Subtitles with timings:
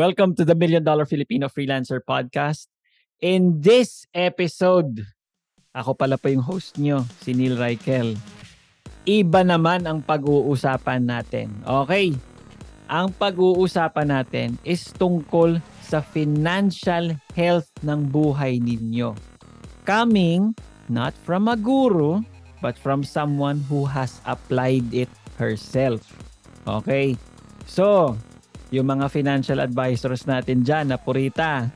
[0.00, 2.72] Welcome to the Million Dollar Filipino Freelancer Podcast.
[3.20, 5.04] In this episode,
[5.76, 8.16] ako pala po yung host nyo, si Neil Reichel.
[9.04, 11.52] Iba naman ang pag-uusapan natin.
[11.68, 12.16] Okay?
[12.88, 19.12] Ang pag-uusapan natin is tungkol sa financial health ng buhay ninyo.
[19.84, 20.56] Coming
[20.88, 22.24] not from a guru,
[22.64, 26.00] but from someone who has applied it herself.
[26.64, 27.20] Okay?
[27.68, 28.16] So,
[28.70, 31.66] yung mga financial advisors natin dyan na purita,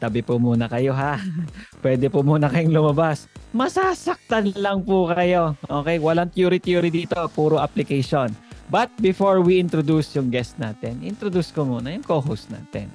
[0.00, 1.20] tabi po muna kayo ha.
[1.84, 3.28] Pwede po muna kayong lumabas.
[3.52, 5.56] Masasaktan lang po kayo.
[5.68, 6.00] Okay?
[6.00, 7.20] Walang theory-theory dito.
[7.36, 8.32] Puro application.
[8.68, 12.92] But before we introduce yung guest natin, introduce ko muna yung co-host natin.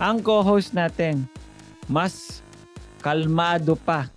[0.00, 1.28] Ang co-host natin,
[1.88, 2.40] mas
[3.00, 4.08] kalmado pa.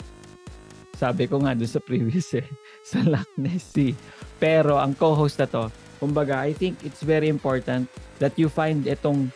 [0.96, 2.48] Sabi ko nga doon sa previous eh,
[2.90, 3.96] sa Loch Ness Sea.
[4.40, 5.68] Pero ang co-host na to,
[6.00, 7.92] kumbaga, I think it's very important
[8.24, 9.30] that you find itong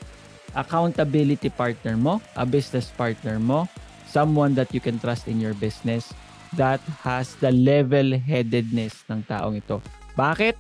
[0.56, 3.68] accountability partner mo, a business partner mo,
[4.08, 6.14] someone that you can trust in your business
[6.54, 9.82] that has the level-headedness ng taong ito.
[10.14, 10.54] Bakit?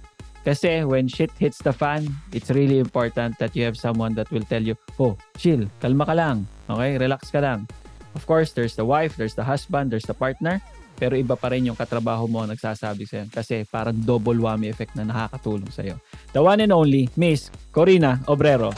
[0.43, 2.03] Kasi when shit hits the fan,
[2.35, 6.11] it's really important that you have someone that will tell you, oh, chill, kalma ka
[6.17, 7.63] lang, okay, relax ka lang.
[8.11, 10.59] Of course, there's the wife, there's the husband, there's the partner,
[10.97, 15.05] pero iba pa rin yung katrabaho mo nagsasabi sa'yo kasi parang double whammy effect na
[15.07, 15.95] nakakatulong sa'yo.
[16.31, 18.71] The one and only, Miss Corina Obrero.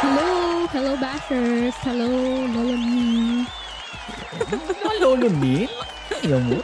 [0.00, 0.64] Hello!
[0.70, 1.76] Hello, Bashers!
[1.82, 2.08] Hello,
[2.48, 3.44] Lolo Me!
[5.00, 5.64] Lolo ni?
[6.20, 6.60] Ayaw mo?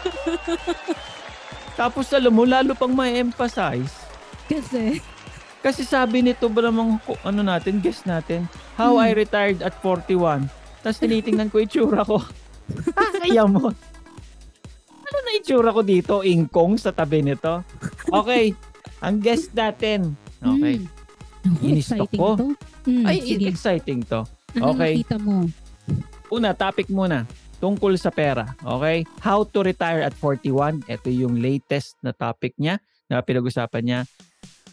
[1.81, 3.93] Tapos alam mo, lalo pang may emphasize.
[4.47, 5.01] Kasi,
[5.67, 8.47] Kasi sabi nito ba namang ano natin, guest natin,
[8.79, 10.47] how I retired at 41.
[10.85, 12.23] Tapos tinitingnan ko itsura ko.
[13.27, 13.75] Kaya mo.
[15.07, 16.23] Ano na itsura ko dito?
[16.23, 17.67] Ingkong sa tabi nito.
[18.07, 18.55] Okay.
[19.03, 20.15] Ang guest natin.
[20.39, 20.79] Okay.
[21.43, 22.39] mm, exciting ko.
[22.39, 22.47] to.
[22.87, 23.45] Mm, Ay, sige.
[23.51, 24.23] exciting to.
[24.55, 25.03] Ano okay.
[25.03, 25.51] nakita mo?
[26.31, 27.27] Una, topic muna.
[27.59, 28.55] Tungkol sa pera.
[28.63, 29.03] Okay?
[29.19, 30.87] How to retire at 41.
[30.87, 32.79] Ito yung latest na topic niya
[33.11, 34.01] na pinag-usapan niya.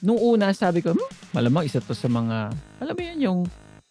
[0.06, 2.53] Nung una, sabi ko, hmm, malamang isa to sa mga,
[2.84, 3.40] alam mo yun, yung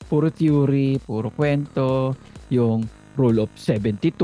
[0.07, 2.13] puro theory, puro kwento,
[2.53, 2.85] yung
[3.15, 4.15] rule of 72,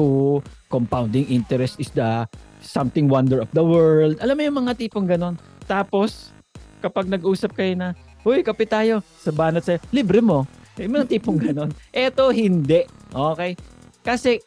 [0.68, 2.24] compounding interest is the
[2.60, 4.18] something wonder of the world.
[4.18, 5.36] Alam mo yung mga tipong ganon.
[5.64, 6.32] Tapos,
[6.80, 7.88] kapag nag-usap kayo na,
[8.26, 9.00] Uy, kape tayo.
[9.22, 10.42] Sa banat sa'yo, libre mo.
[10.76, 11.70] Yung mga tipong ganon.
[11.94, 12.82] Eto, hindi.
[13.08, 13.54] Okay?
[14.02, 14.42] Kasi,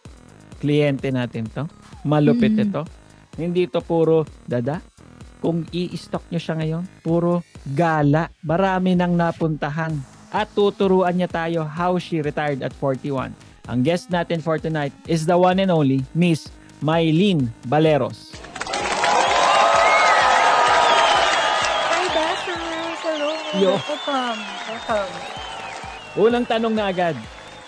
[0.59, 1.65] kliyente natin to.
[2.03, 2.63] Malupit Mm.
[2.67, 2.81] ito.
[3.39, 4.83] Hindi to puro dada.
[5.41, 7.41] Kung i-stock nyo siya ngayon, puro
[7.73, 8.29] gala.
[8.43, 9.95] Marami nang napuntahan.
[10.29, 13.33] At tuturuan niya tayo how she retired at 41.
[13.69, 16.49] Ang guest natin for tonight is the one and only Miss
[16.81, 18.33] Mylene Baleros.
[21.85, 22.97] Hi, Dashers!
[23.05, 23.29] Hello!
[23.61, 23.77] Yo.
[23.77, 24.39] Welcome!
[24.65, 25.13] Welcome!
[26.17, 27.13] Unang tanong na agad.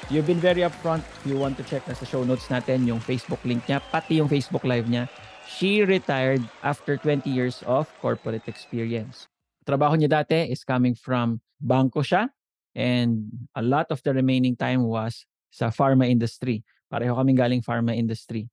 [0.10, 1.06] You've been very upfront.
[1.30, 4.28] You want to check na sa show notes natin yung Facebook link niya, pati yung
[4.28, 5.06] Facebook live niya.
[5.46, 9.30] She retired after 20 years of corporate experience.
[9.62, 12.34] Trabaho niya dati is coming from bangko siya
[12.74, 16.66] and a lot of the remaining time was sa pharma industry.
[16.90, 18.50] Pareho kaming galing pharma industry.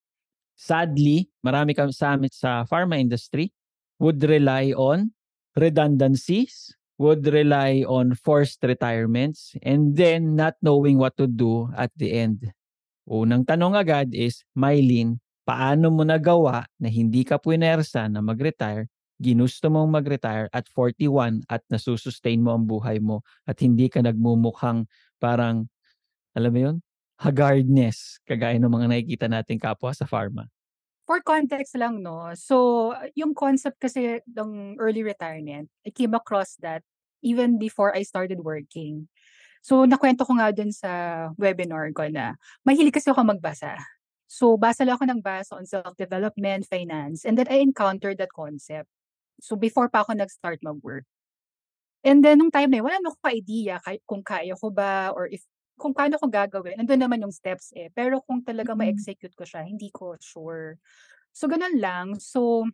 [0.52, 3.48] Sadly, marami kami sa amin sa pharma industry
[3.96, 5.16] would rely on
[5.56, 12.12] redundancies would rely on forced retirements and then not knowing what to do at the
[12.12, 12.52] end.
[13.08, 15.16] Unang tanong agad is, Mylene,
[15.48, 18.84] paano mo nagawa na hindi ka puwersa na mag-retire,
[19.16, 24.84] ginusto mong mag-retire at 41 at nasusustain mo ang buhay mo at hindi ka nagmumukhang
[25.16, 25.72] parang,
[26.36, 26.76] alam mo yun,
[27.20, 30.48] haggardness, kagaya ng mga nakikita nating kapwa sa pharma?
[31.04, 32.32] For context lang, no?
[32.32, 36.80] So, yung concept kasi ng early retirement, I came across that
[37.20, 39.12] even before I started working.
[39.60, 40.90] So, nakwento ko nga dun sa
[41.36, 43.76] webinar ko na mahilig kasi ako magbasa.
[44.24, 48.88] So, basa lang ako ng basa on self-development, finance, and then I encountered that concept.
[49.44, 51.04] So, before pa ako nag-start mag-work.
[52.00, 53.76] And then, nung time na yun, wala na ako idea
[54.08, 55.44] kung kaya ko ba or if
[55.80, 56.76] kung paano ko gagawin.
[56.76, 57.88] Nandun naman yung steps eh.
[57.96, 58.84] Pero kung talaga Mm.
[58.84, 60.76] ma-execute ko siya, hindi ko sure.
[61.32, 62.20] So, ganun lang.
[62.20, 62.68] So,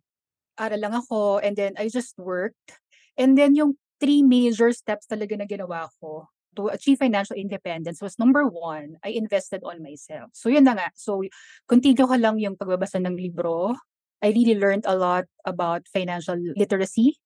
[0.58, 2.80] aral lang ako and then I just worked.
[3.16, 8.18] And then yung three major steps talaga na ginawa ko to achieve financial independence was
[8.18, 10.32] number one, I invested on myself.
[10.32, 10.88] So, yun na nga.
[10.96, 11.20] So,
[11.68, 13.76] continue ko lang yung pagbabasa ng libro.
[14.24, 17.20] I really learned a lot about financial literacy,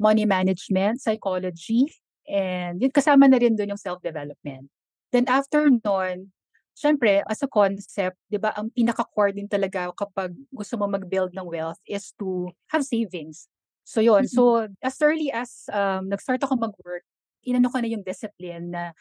[0.00, 1.92] money management, psychology,
[2.24, 4.72] and yun kasama na rin doon yung self-development.
[5.12, 6.32] Then after nun,
[6.74, 11.46] syempre, as a concept, di ba, ang pinaka-core din talaga kapag gusto mo mag-build ng
[11.46, 13.48] wealth is to have savings.
[13.84, 17.02] So yun, so as early as um, nag-start ako mag-work,
[17.42, 18.92] inano ko na yung discipline na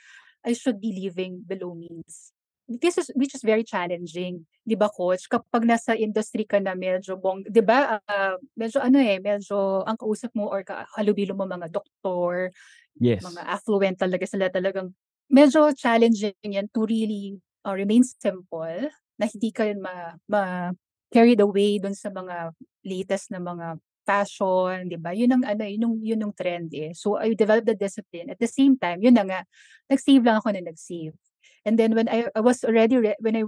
[0.45, 2.33] I should be living below means.
[2.69, 5.25] This is, which is very challenging, di ba coach?
[5.27, 9.97] Kapag nasa industry ka na medyo bong, di ba, uh, medyo ano eh, medyo ang
[9.97, 10.61] kausap mo or
[10.95, 12.53] halubilo mo mga doktor,
[12.99, 13.23] Yes.
[13.23, 14.93] mga affluent talaga sila talagang
[15.29, 20.43] medyo challenging yan to really uh, remain simple na hindi ka ma, ma
[21.13, 22.53] carried away dun sa mga
[22.85, 23.77] latest na mga
[24.09, 25.13] fashion, 'di ba?
[25.13, 26.97] Yun ang ano, yun yung, yun yung trend eh.
[26.97, 28.33] So I developed the discipline.
[28.33, 29.39] At the same time, yun na nga,
[29.85, 31.13] nag-save lang ako na nag-save.
[31.61, 33.45] And then when I, I was already re- when I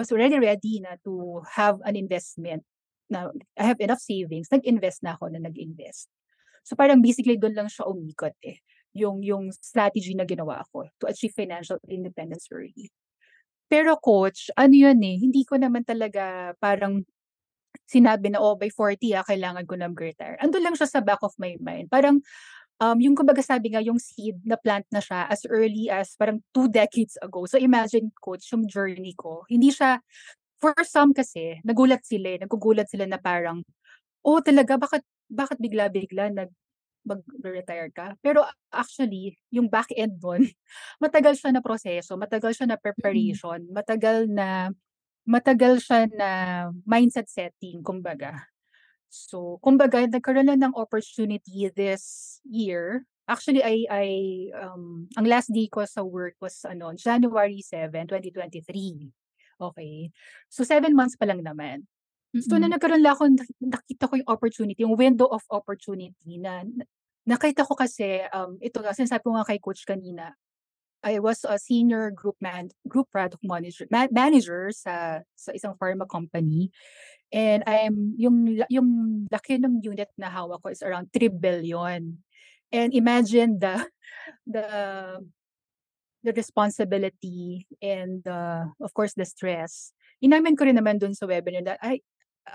[0.00, 2.64] was already ready na to have an investment,
[3.12, 3.28] na
[3.60, 6.08] I have enough savings, nag-invest na ako na nag-invest.
[6.64, 8.60] So parang basically doon lang siya umikot eh
[8.96, 12.90] yung yung strategy na ginawa ko to achieve financial independence early.
[13.70, 17.04] Pero coach, ano yun eh, hindi ko naman talaga parang
[17.88, 20.36] sinabi na, oh, by 40, ah, kailangan ko na mag-retire.
[20.42, 21.88] Ando lang siya sa back of my mind.
[21.92, 22.20] Parang,
[22.82, 26.40] um, yung kumbaga sabi nga, yung seed na plant na siya as early as parang
[26.56, 27.46] two decades ago.
[27.48, 29.44] So imagine, coach, yung journey ko.
[29.50, 30.00] Hindi siya,
[30.60, 33.62] for some kasi, nagulat sila eh, nagugulat sila na parang,
[34.26, 36.50] oh, talaga, bakit, bakit bigla-bigla nag,
[37.08, 38.12] mag-retire ka.
[38.20, 40.44] Pero actually, yung back end nun,
[41.02, 44.68] matagal siya na proseso, matagal siya na preparation, matagal na
[45.28, 46.30] matagal siya na
[46.88, 48.48] mindset setting, kumbaga.
[49.12, 53.04] So, kumbaga, nagkaroon lang ng opportunity this year.
[53.28, 54.06] Actually, I, I,
[54.56, 59.12] um, ang last day ko sa work was, ano, January 7, 2023.
[59.60, 60.08] Okay.
[60.48, 61.84] So, seven months pa lang naman.
[62.36, 66.64] So, na nagkaroon lang ako, nakita ko yung opportunity, yung window of opportunity na,
[67.28, 70.32] nakita ko kasi, um, ito nga, sinasabi ko nga kay coach kanina,
[71.04, 76.10] I was a senior group man group product manager ma- manager sa sa isang pharma
[76.10, 76.74] company.
[77.30, 78.88] And I'm yung yung
[79.30, 82.18] laki ng unit na hawak ko is around 3 billion.
[82.74, 83.86] And imagine the
[84.58, 84.66] the
[86.26, 89.94] the responsibility and the of course the stress.
[90.18, 92.02] Inamin ko rin naman dun sa webinar na ay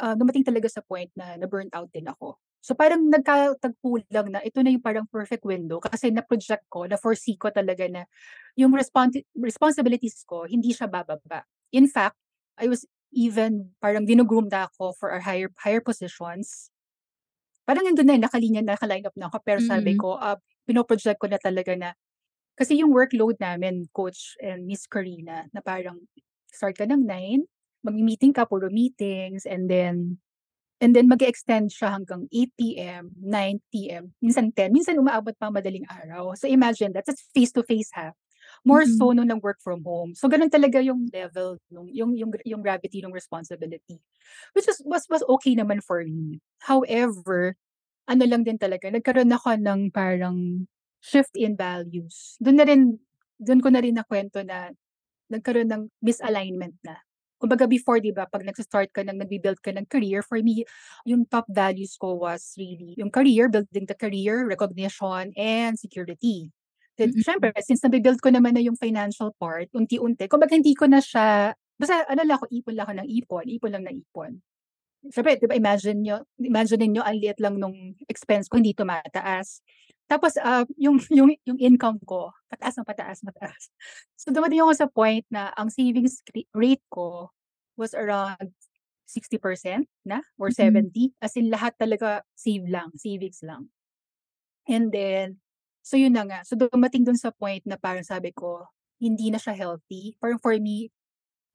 [0.03, 4.31] uh, dumating talaga sa point na na burn out din ako So parang nagkatagpo lang
[4.31, 8.07] na ito na yung parang perfect window kasi na-project ko, na-foresee ko talaga na
[8.55, 11.43] yung respons- responsibilities ko, hindi siya bababa.
[11.75, 12.15] In fact,
[12.55, 16.71] I was even parang ginugroom na ako for our higher higher positions.
[17.67, 19.37] Parang nandun na, nakalinya, nakaline up na ako.
[19.43, 21.91] Pero sabi ko, uh, pinoproject ko na talaga na
[22.55, 25.97] kasi yung workload namin, Coach and Miss Karina, na parang
[26.53, 27.43] start ka ng 9,
[27.81, 30.21] mag-meeting ka, puro meetings, and then
[30.83, 35.47] And then mag extend siya hanggang 8 p.m., 9 p.m., minsan 10, minsan umaabot pa
[35.47, 36.35] madaling araw.
[36.35, 38.11] So imagine that, that's face-to-face ha.
[38.67, 38.99] More Mm.
[38.99, 40.11] so nung nag-work from home.
[40.11, 44.03] So ganun talaga yung level, nung, yung, yung, yung gravity ng responsibility.
[44.51, 46.43] Which is, was, was okay naman for me.
[46.67, 47.55] However,
[48.03, 50.67] ano lang din talaga, nagkaroon ako ng parang
[50.99, 52.35] shift in values.
[52.43, 52.81] Doon na rin,
[53.39, 54.75] doon ko na rin nakwento na
[55.31, 56.99] nagkaroon ng misalignment na.
[57.43, 60.63] Kumbaga before, di ba, pag nag-start ka ng, nag-build ka ng career, for me,
[61.03, 66.47] yung top values ko was really yung career, building the career, recognition, and security.
[66.95, 67.25] Then, Mm-mm.
[67.25, 71.51] syempre, since nabibuild ko naman na yung financial part, unti-unti, kumbaga hindi ko na siya,
[71.75, 74.39] basta ano lang ako, ipon lang ako ng ipon, ipon lang na ipon.
[75.11, 77.75] Syempre, di ba, imagine nyo, imagine niyo ang liit lang nung
[78.07, 79.59] expense ko, hindi tumataas.
[80.13, 83.63] Tapos, ah, yung yung yung income ko, pataas ng pataas, pataas.
[84.19, 86.21] So, dumating ako sa point na ang savings
[86.53, 87.33] rate ko
[87.81, 88.53] was around
[89.09, 90.57] 60% na or Mm.
[90.93, 93.73] 70, as in lahat talaga save lang, savings lang.
[94.67, 95.39] And then,
[95.83, 96.39] so yun na nga.
[96.47, 98.67] So, dumating dun sa point na parang sabi ko,
[99.03, 100.15] hindi na siya healthy.
[100.23, 100.87] Parang for me,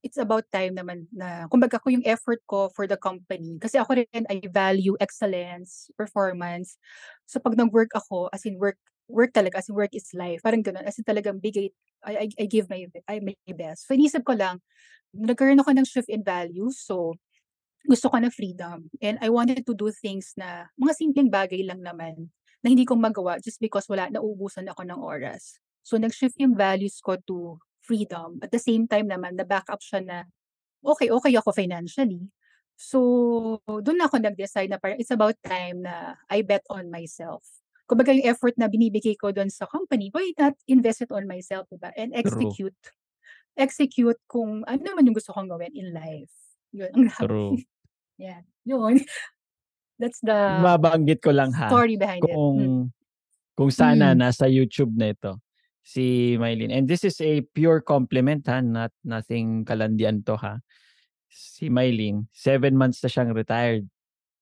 [0.02, 3.58] it's about time naman na kumbaga ko yung effort ko for the company.
[3.58, 6.78] Kasi ako rin, I value excellence, performance.
[7.26, 8.78] So, pag nag-work ako, as in work
[9.08, 10.44] work talaga, as in work is life.
[10.44, 11.72] Parang gano'n, as in talagang bigay,
[12.04, 13.88] I, I, I give my, I, my best.
[13.88, 14.60] So, inisip ko lang,
[15.16, 16.78] nagkaroon ako ng shift in values.
[16.84, 17.16] So,
[17.88, 18.92] gusto ko ng freedom.
[19.00, 22.98] And I wanted to do things na, mga simpleng bagay lang naman, na hindi ko
[22.98, 25.56] magawa just because wala, nauubusan ako ng oras.
[25.82, 27.56] So, nag-shift yung values ko to
[27.88, 28.36] freedom.
[28.44, 30.28] At the same time naman, na-back up siya na,
[30.84, 32.28] okay, okay ako financially.
[32.76, 37.42] So, doon ako nag-decide na parang it's about time na I bet on myself.
[37.88, 41.64] Kumbaga yung effort na binibigay ko doon sa company, why not invest it on myself,
[41.72, 41.88] diba?
[41.96, 42.76] And execute.
[43.56, 46.30] Execute kung ano naman yung gusto kong gawin in life.
[46.70, 47.08] Yun, ang.
[47.16, 47.56] True.
[48.18, 48.98] Yeah, yun.
[50.02, 51.70] That's the Mabanggit ko lang ha.
[51.70, 52.34] story behind it.
[52.34, 52.84] Kung Mm.
[53.54, 54.18] kung sana Mm.
[54.18, 55.38] nasa YouTube na ito
[55.88, 56.76] si Mylene.
[56.76, 60.60] And this is a pure compliment ha, not nothing kalandian to ha.
[61.32, 63.88] Si Mylene, seven months na siyang retired.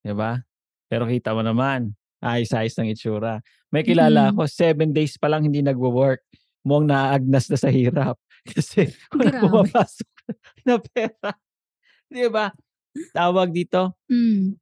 [0.03, 0.43] 'Di ba?
[0.91, 3.43] Pero kita mo naman, ayos-ayos ng itsura.
[3.71, 4.31] May kilala Mm.
[4.35, 6.23] ako, seven days pa lang hindi nagwo-work.
[6.67, 8.19] Mukhang naaagnas na sa hirap.
[8.51, 10.09] Kasi wala pumapasok
[10.67, 11.31] na pera.
[12.11, 12.51] 'Di ba?
[13.15, 14.57] Tawag dito, Mm.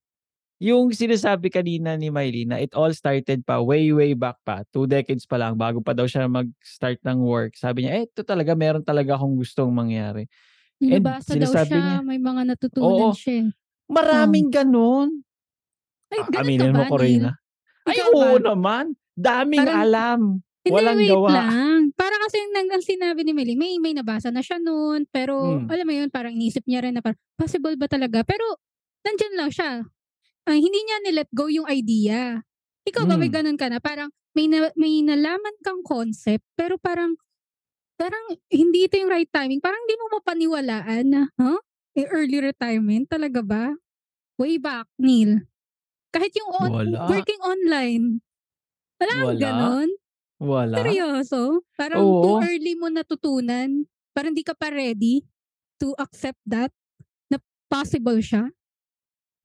[0.56, 4.86] Yung sinasabi kanina ni Mylene na it all started pa way way back pa, two
[4.86, 7.54] decades pa lang bago pa daw siya mag-start ng work.
[7.54, 10.30] Sabi niya, eh, ito talaga meron talaga akong gustong mangyari.
[10.78, 13.12] Nabasa daw siya, niya may mga natutunan Oo.
[13.12, 13.44] siya.
[13.44, 13.46] eh.
[13.86, 15.22] Maraming ganun.
[16.08, 17.22] Ay, ganun aminin ka mo ba, ko rin.
[17.84, 18.46] Ay, oo ba?
[18.46, 18.84] naman.
[19.12, 20.20] Daming Parang- alam.
[20.64, 21.28] Hindi, Walang wait gawa.
[21.30, 21.82] lang.
[21.92, 25.68] Para kasi nang ang sinabi ni Meli, may may nabasa na siya noon, pero Hmm.
[25.68, 28.24] alam mo yun, parang inisip niya rin na parang, possible ba talaga?
[28.24, 28.56] Pero,
[29.04, 29.84] nandyan lang siya.
[30.44, 32.44] Ay, hindi niya nilet go yung idea.
[32.84, 33.40] Ikaw ba, may Hmm.
[33.40, 33.80] ganun ka na?
[33.80, 37.16] Parang, may, na, may nalaman kang concept, pero parang,
[37.96, 38.20] parang
[38.52, 39.64] hindi ito yung right timing.
[39.64, 41.56] Parang hindi mo mapaniwalaan na, huh?
[41.96, 43.72] Eh, early retirement, talaga ba?
[44.36, 45.46] Way back, Neil.
[46.10, 47.08] Kahit yung on, Wala.
[47.08, 48.20] working online.
[49.00, 49.38] Wala Wala.
[49.40, 49.88] ganon.
[50.42, 50.74] Wala.
[50.76, 51.62] Seryoso?
[51.74, 52.20] Parang Oo.
[52.20, 53.86] too early mo natutunan?
[54.12, 55.22] Parang hindi ka pa ready
[55.78, 56.70] to accept that?
[57.30, 58.50] Na possible siya?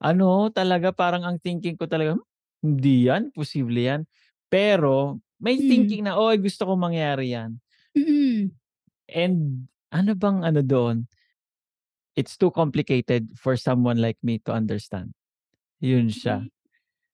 [0.01, 2.24] Ano, talaga parang ang thinking ko talaga, "Hmm,
[2.63, 4.01] hindi yan, posible yan.
[4.48, 5.68] Pero may Mm.
[5.68, 7.60] thinking na, oh, gusto ko mangyari yan.
[7.98, 8.51] Mm.
[9.10, 11.10] And ano bang ano doon?
[12.18, 15.13] It's too complicated for someone like me to understand.
[15.82, 16.50] Yun siya.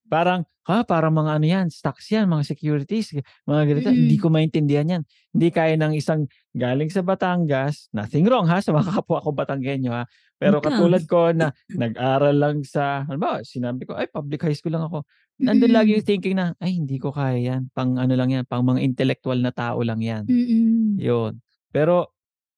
[0.05, 3.89] Parang, ha, parang mga ano yan, stocks yan, mga securities, mga ganito.
[3.89, 4.21] Hindi Mm.
[4.21, 5.03] ko maintindihan yan.
[5.33, 9.91] Hindi kaya ng isang galing sa Batangas, nothing wrong ha, sa mga kapwa ko Batanggenyo
[9.91, 10.05] ha.
[10.37, 14.73] Pero katulad ko na nag-aral lang sa, ano ba, sinabi ko, ay, public high school
[14.73, 15.07] lang ako.
[15.37, 15.95] Nandun lagi Mm.
[15.99, 17.71] yung thinking na, ay, hindi ko kaya yan.
[17.71, 20.23] Pang ano lang yan, pang mga intellectual na tao lang yan.
[20.27, 20.99] Mm-mm.
[20.99, 21.39] Yun.
[21.71, 22.13] Pero,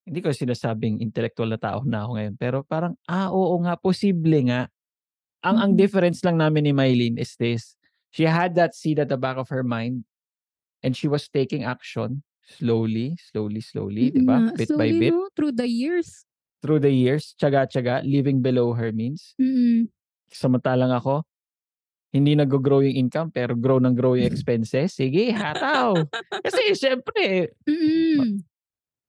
[0.07, 2.33] hindi ko sinasabing intellectual na tao na ako ngayon.
[2.39, 4.71] Pero parang, ah, oo nga, posible nga.
[5.45, 5.79] Ang ang Mm.
[5.79, 7.77] difference lang namin ni Mylene is this.
[8.09, 10.07] She had that seed at the back of her mind
[10.81, 14.39] and she was taking action slowly, slowly, slowly, di ba?
[14.39, 15.27] Mm, Bit by slowly, bit, no?
[15.35, 16.23] Through the years.
[16.57, 19.37] through the years, tsaga-tsaga, living below her means.
[19.37, 19.85] Mm-mm.
[20.27, 21.21] Samantalang ako,
[22.09, 24.97] hindi nag-grow yung income pero grow ng grow yung expenses.
[24.97, 25.93] Sige, hataw.
[26.41, 28.41] Kasi syempre, Mm-mm.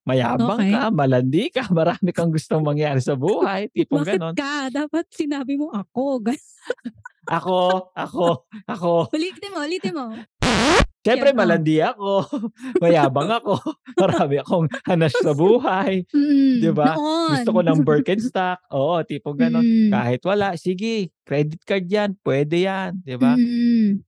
[0.09, 0.73] Mayabang Okay.
[0.73, 4.35] ka, malandi ka, marami kang gustong mangyari sa buhay, tipong Bakit ganon.
[4.35, 4.73] ka?
[4.73, 6.25] Dapat sinabi mo ako.
[7.29, 9.13] Ako, ako, ako.
[9.13, 10.17] Ulitin mo, ulitin mo.
[11.05, 11.37] Siyempre, oh.
[11.37, 12.25] malandi ako.
[12.83, 13.61] Mayabang ako.
[14.01, 16.09] Marami akong hanas sa buhay.
[16.09, 16.97] Mm, Di ba?
[16.97, 18.65] Gusto ko ng Birkenstock.
[18.73, 19.61] Oo, tipong ganon.
[19.61, 19.93] Mm.
[19.93, 22.97] Kahit wala, sige, credit card yan, pwede yan.
[23.05, 23.37] Di ba?
[23.37, 24.01] Mm.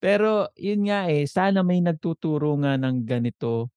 [0.00, 3.68] Pero, yun nga eh, sana may nagtuturo nga ng ganito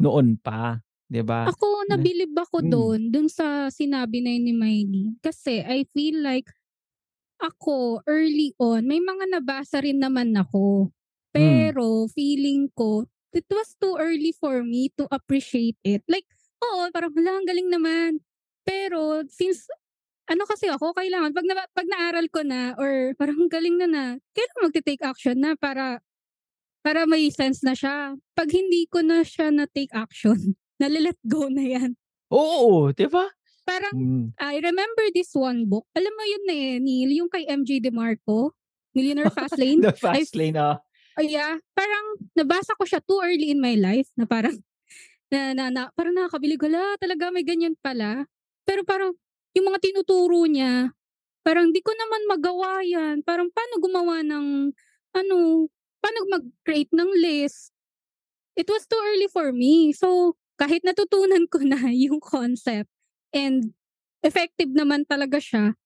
[0.00, 0.78] noon pa.
[1.10, 1.48] Di ba?
[1.48, 2.68] Ako, nabilib ako Mm.
[2.68, 5.06] doon, doon sa sinabi na yun ni Miley.
[5.24, 6.50] Kasi I feel like
[7.40, 10.90] ako, early on, may mga nabasa rin naman ako.
[11.34, 16.02] Pero feeling ko, it was too early for me to appreciate it.
[16.08, 16.26] Like,
[16.64, 18.22] oo, parang wala, ang galing naman.
[18.66, 19.68] Pero since,
[20.28, 24.04] ano kasi ako, kailangan, pag, na, pag naaral ko na, or parang galing na na,
[24.36, 26.00] kailangan magte-take action na para
[26.84, 28.16] para may sense na siya.
[28.38, 31.90] Pag hindi ko na siya na-take action, nalilet go na yan.
[32.30, 33.26] Oo, di ba?
[33.68, 34.32] Parang, Mm.
[34.40, 35.84] I remember this one book.
[35.92, 38.56] Alam mo yun eh, Neil, yung kay MJ DeMarco,
[38.96, 39.82] Millionaire Fastlane.
[39.84, 40.80] The fast lane, ah.
[41.20, 44.56] oh, yeah, parang nabasa ko siya too early in my life na parang
[45.32, 48.24] na, na, na parang nakakabili gala talaga may ganyan pala.
[48.64, 49.12] Pero parang
[49.52, 50.88] yung mga tinuturo niya,
[51.44, 53.20] parang di ko naman magawa yan.
[53.20, 54.72] Parang paano gumawa ng
[55.12, 55.36] ano,
[56.00, 57.72] paano mag-create ng list.
[58.56, 59.92] It was too early for me.
[59.92, 62.90] So, kahit natutunan ko na yung concept
[63.30, 63.72] and
[64.26, 65.78] effective naman talaga siya,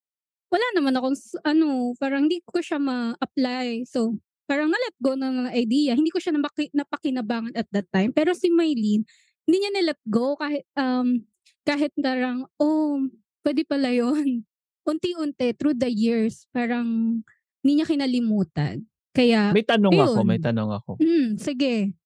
[0.49, 3.89] wala naman akong, ano, parang hindi ko siya ma-apply.
[3.89, 5.97] So, parang na-let go na ng idea.
[5.97, 8.13] Hindi ko siya napaki- napakinabangan at that time.
[8.13, 9.05] Pero si Maylene,
[9.49, 11.25] hindi niya na-let go kahit, um,
[11.65, 13.01] kahit parang, oh,
[13.45, 14.45] pwede pala yun.
[14.89, 17.21] Unti-unti, through the years, parang
[17.65, 18.85] hindi niya kinalimutan.
[19.13, 20.29] Kaya, May tanong ako, Ayun.
[20.29, 20.91] may tanong ako.
[21.01, 21.97] mm, sige.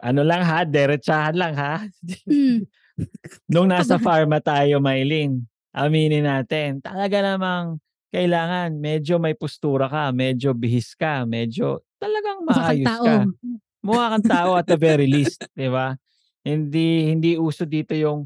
[0.00, 1.84] Ano lang ha, derechahan lang ha.
[2.28, 2.64] Mm,
[3.52, 7.76] Nung nasa pharma tayo, Maylin, aminin natin, talaga namang
[8.08, 13.04] kailangan medyo may postura ka, medyo bihis ka, medyo talagang mukha maayos tao.
[13.04, 13.16] ka.
[13.84, 15.94] Mukha kang tao at the very least, di ba?
[16.46, 18.24] Hindi hindi uso dito yung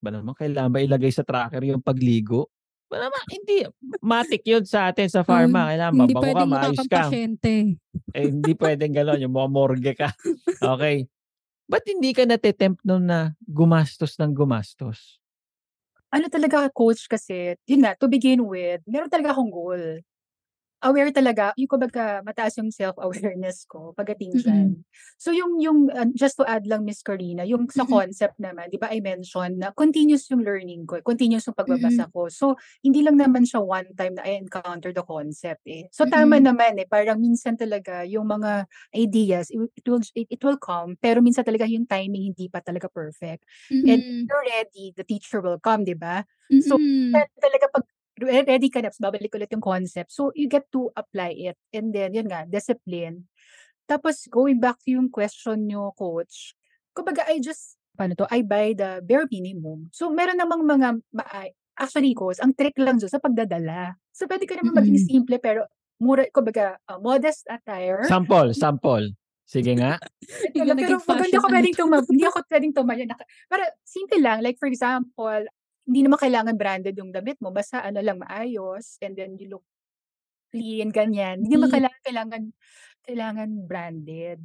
[0.00, 2.48] ba naman kailangan ba ilagay sa tracker yung pagligo?
[2.86, 3.66] Ba naman hindi
[3.98, 5.74] matik yun sa atin sa pharma.
[5.74, 7.02] Kailangan Hindi mabango ka, maayos ka.
[7.10, 7.54] pasyente.
[8.14, 9.22] Eh, hindi pwedeng gano'n.
[9.26, 10.08] Yung mga morgue ka.
[10.62, 11.10] Okay.
[11.66, 15.18] Ba't hindi ka natitempt nun na gumastos ng gumastos?
[16.14, 19.82] Ano talaga coach kasi, yun nga, to begin with, meron talaga akong goal.
[20.86, 24.68] Aware talaga, yung kumbaga mataas yung self-awareness ko pagdating dyan.
[25.18, 27.90] So yung, yung uh, just to add lang Miss Karina, yung sa Mm-mm.
[27.90, 32.30] concept naman, di ba I mentioned na continuous yung learning ko, continuous yung pagbabasa ko.
[32.30, 32.54] So
[32.86, 35.90] hindi lang naman siya one time na I encounter the concept eh.
[35.90, 36.54] So tama Mm-mm.
[36.54, 40.94] naman eh, parang minsan talaga yung mga ideas, it, it will it, it will come,
[41.02, 43.42] pero minsan talaga yung timing hindi pa talaga perfect.
[43.82, 44.30] And Mm-mm.
[44.30, 46.22] you're ready, the teacher will come, di ba?
[46.62, 47.10] So, Mm-mm.
[47.10, 47.84] Kaya talaga pag
[48.20, 50.12] ready ka na, babalik ulit yung concept.
[50.12, 51.58] So, you get to apply it.
[51.72, 53.28] And then, yun nga, discipline.
[53.84, 56.56] Tapos, going back to yung question nyo, coach,
[56.96, 59.92] kumbaga, I just, paano to, I buy the bare minimum.
[59.92, 60.88] So, meron namang mga,
[61.76, 64.00] actually, coach, ang trick lang dyan sa pagdadala.
[64.10, 65.12] So, pwede ka naman maging Mm-mm.
[65.12, 65.68] simple, pero,
[66.00, 68.04] mura, kumbaga, uh, modest attire.
[68.08, 69.12] Sample, sample.
[69.46, 69.94] Sige nga.
[70.58, 73.04] Ikaw Pero, ako fashion pwedeng tumama, hindi ako pwedeng tumaya.
[73.06, 75.42] Naka, para simple lang, like for example,
[75.86, 79.64] hindi naman kailangan branded yung damit mo, basta ano lang maayos, and then you look
[80.50, 81.42] clean, ganyan.
[81.42, 81.76] Hindi naman Neat.
[81.78, 82.42] kailangan, kailangan,
[83.06, 84.40] kailangan branded.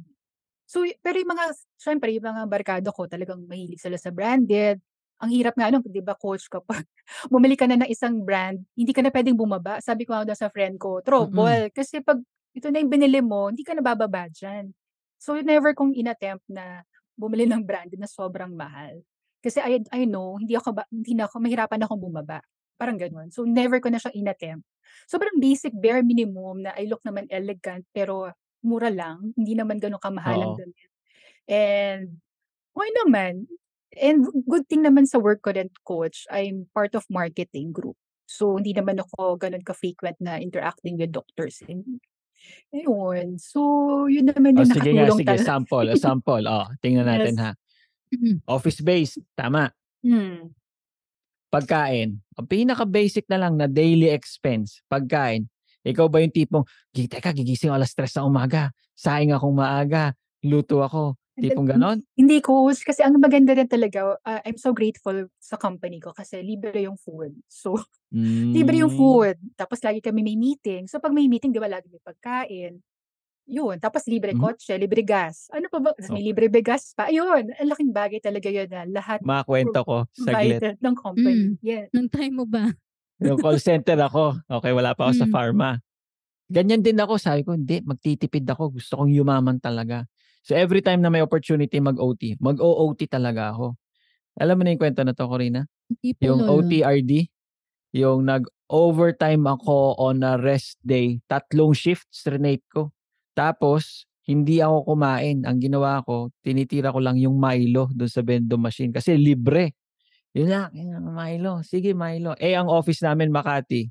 [0.66, 1.44] So, pero yung mga,
[1.76, 4.80] syempre, yung mga barkada ko, talagang mahilig sila sa branded.
[5.20, 6.82] Ang hirap nga nung, di ba, coach, kapag
[7.32, 9.78] bumili ka na ng isang brand, hindi ka na pwedeng bumaba.
[9.84, 11.68] Sabi ko nga sa friend ko, trouble.
[11.76, 12.18] Kasi pag
[12.52, 14.72] ito na yung binili mo, hindi ka na bababa dyan.
[15.20, 19.04] So, never kong inattempt na bumili ng branded na sobrang mahal.
[19.42, 22.40] Kasi I, I know, hindi ako, ba, hindi na ako, mahirapan akong bumaba.
[22.78, 23.28] Parang ganun.
[23.34, 24.62] So, never ko na siya inattempt.
[25.10, 28.30] So, parang basic, bare minimum na I look naman elegant, pero
[28.62, 29.34] mura lang.
[29.34, 30.62] Hindi naman ganun kamahalang Oo.
[30.62, 30.88] damit.
[31.50, 32.22] And,
[32.72, 33.50] why naman?
[33.98, 37.98] And good thing naman sa work ko rin, coach, I'm part of marketing group.
[38.30, 41.60] So, hindi naman ako ganun ka-frequent na interacting with doctors.
[41.68, 42.00] And,
[42.72, 43.36] ayun.
[43.42, 43.60] So,
[44.08, 45.28] yun naman O yung sige nga, nakatulong sige.
[45.28, 45.44] talaga.
[45.44, 46.44] Sample, sample.
[46.48, 47.42] O, tingnan natin Yes.
[47.42, 47.50] ha.
[48.12, 48.44] Mm.
[48.44, 49.72] Office-based, tama.
[50.04, 50.52] Hmm.
[51.52, 52.16] Pagkain.
[52.36, 55.48] Ang pinaka-basic na lang na daily expense, pagkain.
[55.84, 58.70] Ikaw ba yung tipong, "Gi- teka, gigising alas 3 ng umaga.
[58.94, 60.14] Saing akong maaga.
[60.40, 61.18] Luto ako.
[61.32, 61.98] Tipong ganon?
[62.14, 62.84] Hindi, coach.
[62.84, 67.00] Kasi ang maganda rin talaga, uh, I'm so grateful sa company ko kasi libre yung
[67.00, 67.34] food.
[67.48, 67.74] So,
[68.56, 69.00] libre yung Mm.
[69.00, 69.36] food.
[69.56, 70.86] Tapos lagi kami may meeting.
[70.86, 72.78] So, pag may meeting, di ba, lagi may pagkain.
[73.44, 73.76] Yun.
[73.78, 74.40] Tapos libre Mhm.
[74.40, 75.50] kotse, libre gas.
[75.50, 75.90] Ano pa ba?
[75.92, 77.10] Tapos may libre bigas pa.
[77.10, 77.50] Ayun.
[77.52, 80.62] Ang laking bagay talaga yun na lahat Makwento ko, saglit.
[80.62, 81.42] provided ng company.
[81.50, 81.54] Mm.
[81.60, 81.84] Yeah.
[81.90, 82.70] Nung time mo ba?
[83.18, 84.38] Yung call center ako.
[84.46, 85.34] Okay, wala pa ako sa Mm.
[85.34, 85.68] pharma.
[86.46, 87.18] Ganyan din ako.
[87.18, 88.78] Sabi ko, hindi, magtitipid ako.
[88.78, 90.06] Gusto kong yumaman talaga.
[90.42, 93.74] So every time na may opportunity mag-OT, mag-OOT talaga ako.
[94.38, 95.66] Alam mo na yung kwento na to, Corina?
[95.88, 96.62] Hindi po, Yung lolo.
[96.62, 97.26] OTRD,
[97.94, 102.90] yung nag-overtime ako on a rest day, tatlong shifts renate ko.
[103.32, 105.42] Tapos, hindi ako kumain.
[105.44, 109.74] Ang ginawa ko, tinitira ko lang yung Milo doon sa vending machine kasi libre.
[110.36, 111.60] Yun lang, yun lang, Milo.
[111.66, 112.32] Sige, Milo.
[112.40, 113.88] Eh, ang office namin, Makati.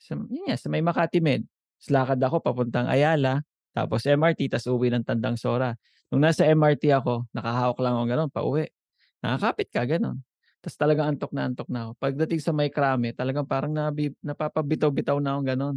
[0.00, 1.44] Sa, yun nga, sa may Makati Med.
[1.80, 3.40] Slakad ako papuntang Ayala,
[3.72, 5.72] tapos MRT, tas uwi ng Tandang Sora.
[6.12, 8.64] Nung nasa MRT ako, nakahawak lang ako ganun, pauwi.
[9.24, 10.20] Nakakapit ka, ganun.
[10.60, 11.92] Tapos talagang antok na antok na ako.
[11.96, 15.76] Pagdating sa may krame, talagang parang nabi, napapabitaw-bitaw na ako ganun.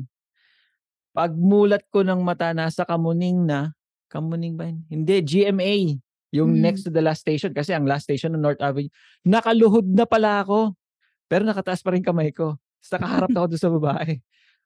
[1.13, 3.78] Pagmulat ko ng mata, nasa Kamuning na.
[4.10, 4.82] Kamuning ba yun?
[4.89, 5.97] Hindi, GMA.
[6.34, 6.62] Yung Mm.
[6.65, 7.54] next to the last station.
[7.54, 8.89] Kasi ang last station ng North Avenue.
[9.21, 10.73] Nakaluhod na pala ako.
[11.30, 12.58] Pero nakataas pa rin kamay ko.
[12.82, 14.12] Tapos nakaharap na ako doon sa babae.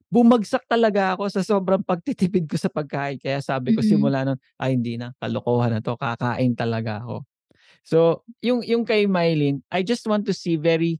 [0.07, 3.19] bumagsak talaga ako sa sobrang pagtitipid ko sa pagkain.
[3.19, 7.27] Kaya sabi ko simula nun, "Ay hindi na, kalokohan na 'to, kakain talaga ako."
[7.83, 10.99] So, yung yung kay Mylene, I just want to see very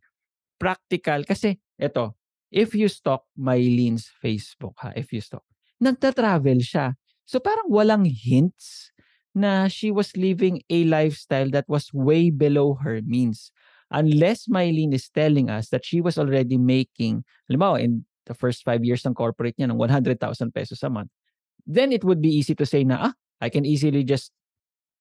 [0.59, 2.15] practical kasi eto,
[2.51, 5.43] if you stalk Mylene's Facebook ha, if you stalk,
[5.83, 6.95] nagta-travel siya.
[7.27, 8.91] So, parang walang hints
[9.35, 13.51] na she was living a lifestyle that was way below her means.
[13.91, 18.83] Unless Mylene is telling us that she was already making, halimbawa in the first five
[18.83, 20.19] years ng corporate niya ng 100,000
[20.51, 21.11] pesos a month,
[21.63, 24.33] then it would be easy to say na, ah, I can easily just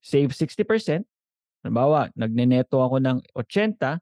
[0.03, 1.03] save 60%.
[1.65, 3.99] Halimbawa, nagneneto ako ng 80,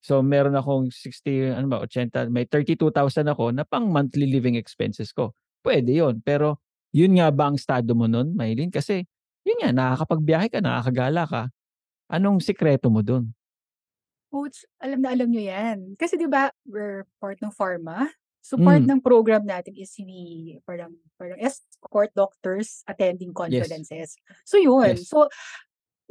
[0.00, 5.10] so meron akong 60, ano ba, 80, may 32,000 ako na pang monthly living expenses
[5.12, 5.34] ko.
[5.62, 6.62] Pwede yon Pero
[6.94, 8.72] yun nga ba ang estado mo nun, Mylene?
[8.72, 9.04] Kasi
[9.44, 11.42] yun nga, nakakapagbiyahe ka, nakakagala ka.
[12.08, 13.32] Anong sikreto mo dun?
[14.28, 15.96] Coach, alam na alam nyo yan.
[15.96, 18.12] Kasi 'di ba, we're part ng pharma.
[18.44, 18.88] So part Mm.
[18.96, 23.40] ng program natin is we parang parang escort doctors attending Yes.
[23.40, 24.08] conferences.
[24.44, 25.00] So yun.
[25.00, 25.08] Yes.
[25.08, 25.28] So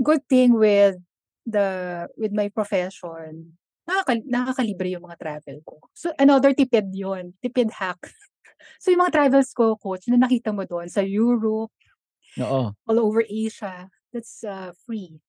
[0.02, 0.98] good thing with
[1.46, 5.80] the with my profession, nakaka nakakalibre yung mga travel ko.
[5.96, 8.00] So another tipid yun, tipid hack.
[8.82, 11.72] So yung mga travels ko, coach, na nakita mo doon sa Europe,
[12.42, 12.74] Oo.
[12.74, 15.22] all over Asia, that's uh, free.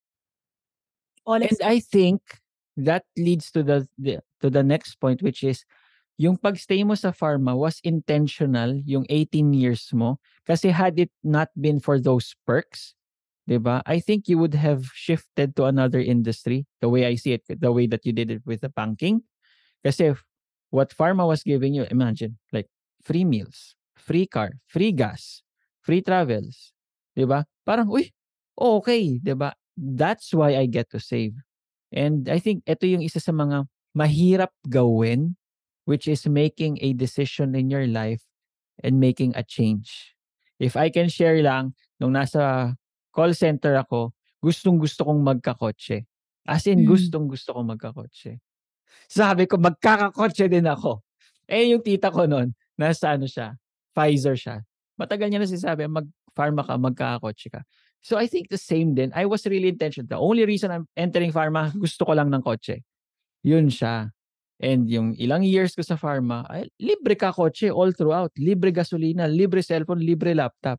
[1.28, 2.20] All And I think
[2.76, 5.66] that leads to the, the to the next point which is
[6.18, 11.50] yung pagstay mo sa pharma was intentional yung 18 years mo kasi had it not
[11.54, 12.97] been for those perks,
[13.48, 13.80] 'di ba?
[13.88, 17.72] I think you would have shifted to another industry the way I see it, the
[17.72, 19.24] way that you did it with the banking.
[19.80, 20.12] Kasi
[20.68, 22.68] what pharma was giving you, imagine like
[23.00, 25.40] free meals, free car, free gas,
[25.80, 26.76] free travels,
[27.16, 27.48] 'di ba?
[27.64, 28.12] Parang uy,
[28.60, 29.56] okay, 'di ba?
[29.80, 31.32] That's why I get to save.
[31.88, 33.64] And I think ito yung isa sa mga
[33.96, 35.40] mahirap gawin
[35.88, 38.20] which is making a decision in your life
[38.84, 40.12] and making a change.
[40.60, 42.76] If I can share lang, nung nasa
[43.10, 46.06] call center ako, gustong-gusto kong magkakotse.
[46.48, 46.88] As in, Mm.
[46.94, 48.38] gustong-gusto kong magkakotse.
[49.08, 51.02] Sabi ko, magkakakotse din ako.
[51.48, 53.56] Eh, yung tita ko noon, nasa ano siya,
[53.96, 54.56] Pfizer siya.
[55.00, 57.60] Matagal niya na sinasabi, mag-pharma ka, magkakakotse ka.
[58.00, 59.10] So I think the same din.
[59.16, 60.06] I was really intentional.
[60.06, 62.84] The only reason I'm entering pharma, gusto ko lang ng kotse.
[63.42, 64.12] Yun siya.
[64.58, 68.30] And yung ilang years ko sa pharma, ay, libre ka kotse all throughout.
[68.38, 70.78] Libre gasolina, libre cellphone, libre laptop.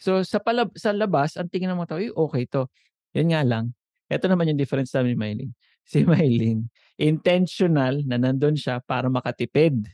[0.00, 2.68] So sa palab sa labas, ang tingin ng mga tao, "Uy, okay to.
[3.16, 3.72] Yun nga lang.
[4.12, 5.54] Ito naman yung difference namin ni Mylene.
[5.86, 6.66] Si Mylene,
[6.98, 9.86] intentional na nandun siya para makatipid.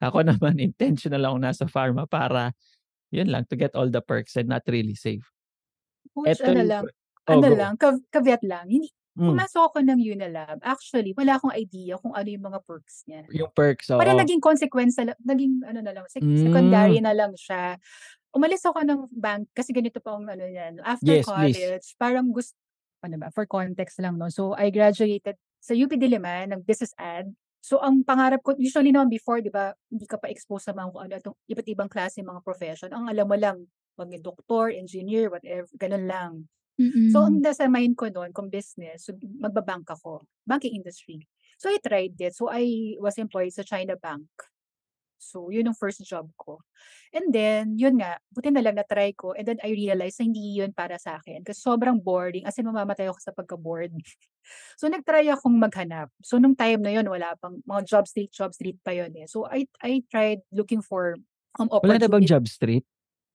[0.00, 2.56] Ako naman, intentional ako nasa pharma para,
[3.12, 5.24] yun lang, to get all the perks and not really save.
[6.14, 6.84] Coach, Eto ano lang,
[7.28, 7.56] oh, ano go.
[7.56, 7.72] lang,
[8.12, 8.66] caveat lang.
[8.70, 10.58] Hindi, Mm, pumasok ako ng Unilab.
[10.62, 13.22] Actually, wala akong idea kung ano yung mga perks niya.
[13.30, 13.98] yung perks, oo.
[13.98, 16.38] Parang naging consequence na lang, naging ano na lang, sec- Mm.
[16.38, 17.78] secondary na lang siya.
[18.34, 20.82] Umalis ako ng bank kasi ganito pa ang ano yan.
[20.82, 21.54] After Yes, please.
[21.54, 22.58] college, parang gusto,
[23.06, 24.26] ano ba, for context lang no.
[24.26, 27.30] So, I graduated sa UP Diliman ng business ad.
[27.64, 30.88] So, ang pangarap ko, usually naman before, di ba, hindi ka pa exposed sa mga
[30.92, 32.90] kung ano, itong iba't ibang klase mga profession.
[32.92, 33.64] Ang alam mo lang,
[33.96, 36.32] maging doktor, engineer, whatever, ganun lang.
[37.14, 41.22] So, ang nasa mind ko noon, kung business, so magbabank ako, banking industry.
[41.56, 42.34] So, I tried it.
[42.34, 44.26] So, I was employed sa China Bank.
[45.24, 46.60] So, yun ang first job ko.
[47.16, 49.32] And then, yun nga, buti na lang na-try ko.
[49.32, 51.40] And then, I realized na hindi yun para sa akin.
[51.42, 52.44] Kasi sobrang boring.
[52.44, 53.92] As in, mamamatay ako sa pagka-bored.
[54.80, 56.12] so, nag-try akong maghanap.
[56.20, 59.24] So, nung time na yun, wala pang, mga job street, job street pa yun eh.
[59.24, 61.16] So, I, I tried looking for
[61.58, 62.30] um, Wala na bang opportunity.
[62.30, 62.84] job street?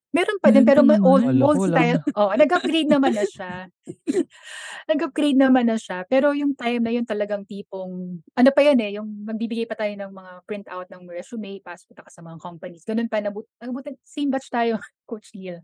[0.09, 1.37] Meron pa din, pero pa may old, naman.
[1.37, 1.99] Wala old style.
[2.17, 3.69] Oh, nag-upgrade naman na siya.
[4.89, 6.01] nag-upgrade naman na siya.
[6.09, 9.93] Pero yung time na yun talagang tipong, ano pa yan eh, yung magbibigay pa tayo
[9.93, 12.81] ng mga printout ng resume, passport ka sa mga companies.
[12.89, 15.61] Ganun pa, nabut, nabutan, same batch tayo, Coach Neil.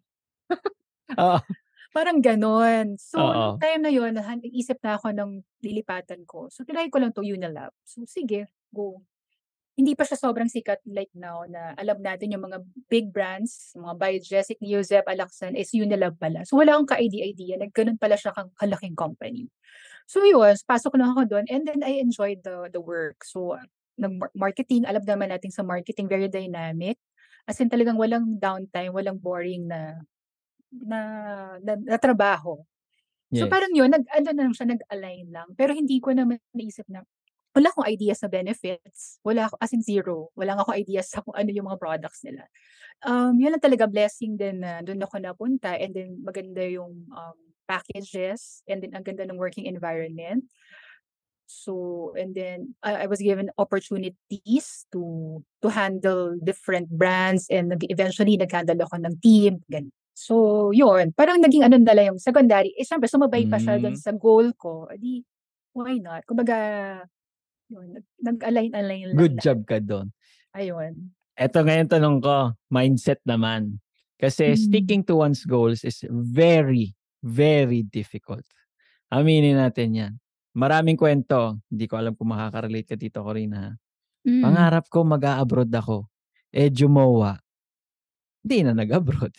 [1.21, 1.41] Oo.
[1.95, 2.99] Parang ganon.
[2.99, 5.31] So, nung time na yun, nahan- isip na ako ng
[5.63, 6.51] lilipatan ko.
[6.51, 7.71] So, tinry ko lang to Unilab.
[7.87, 8.99] So, sige, go.
[9.75, 13.95] Hindi pa siya sobrang sikat like now na alam natin yung mga big brands, mga
[13.99, 16.47] Biogesic, Neozep, Alaxan is Unilab pala.
[16.47, 19.51] So, wala akong ka-idea-idea na ganun pala siya kang kalaking company.
[20.07, 23.23] So, yun, pasok lang ako doon and then I enjoyed the the work.
[23.27, 23.59] So,
[23.99, 26.99] nag marketing, alam naman natin sa marketing, very dynamic.
[27.47, 30.03] As in talagang walang downtime, walang boring na
[30.71, 30.99] na,
[31.63, 32.61] na, na trabaho.
[33.35, 33.51] So Yes.
[33.51, 35.49] parang yun, nag, ano na lang siya, nag-align lang.
[35.59, 37.03] Pero hindi ko naman naisip na,
[37.55, 39.23] wala akong idea sa benefits.
[39.23, 40.29] Wala ako, as in zero.
[40.35, 42.43] Wala akong idea sa kung ano yung mga products nila.
[43.03, 47.37] Um, yun lang talaga blessing din na doon ako napunta and then maganda yung um,
[47.67, 50.43] packages and then ang ganda ng working environment.
[51.45, 57.85] So, and then I, I was given opportunities to to handle different brands and nag,
[57.87, 59.61] eventually nag-handle ako ng team.
[59.69, 59.93] Ganun.
[60.17, 61.13] So, yun.
[61.13, 62.73] Parang naging ano na lang yung secondary.
[62.79, 63.93] Eh, syempre, sumabay pa siya Mm.
[63.99, 64.87] sa goal ko.
[64.89, 65.21] Adi,
[65.75, 66.23] why not?
[66.25, 66.55] Kumbaga,
[67.69, 69.17] yun, nag- nag-align-align lang.
[69.17, 70.13] Good job ka doon.
[70.53, 71.11] Ayun.
[71.35, 73.83] Eto ngayon tanong ko, mindset naman.
[74.15, 74.59] Kasi Mm.
[74.59, 78.47] sticking to one's goals is very, very difficult.
[79.11, 80.13] Aminin natin yan.
[80.55, 81.59] Maraming kwento.
[81.67, 83.75] Hindi ko alam kung makaka-relate ka dito, Corina.
[84.23, 84.39] Mm.
[84.41, 86.07] Pangarap ko mag-abroad ako.
[86.55, 87.35] Eh, jumowa.
[88.39, 89.35] Hindi na nag-abroad.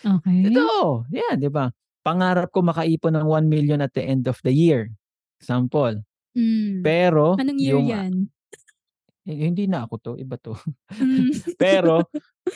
[0.00, 0.50] Okay.
[0.50, 1.68] Ito, yan, di ba?
[2.00, 4.88] Pangarap ko makaipon ng 1 million at the end of the year.
[5.38, 6.00] Example.
[6.34, 6.82] Mm.
[6.82, 8.12] Pero, Anong year yung, yan?
[9.24, 10.52] Eh, hindi na ako to, iba to.
[10.92, 11.30] Mm.
[11.62, 12.04] Pero,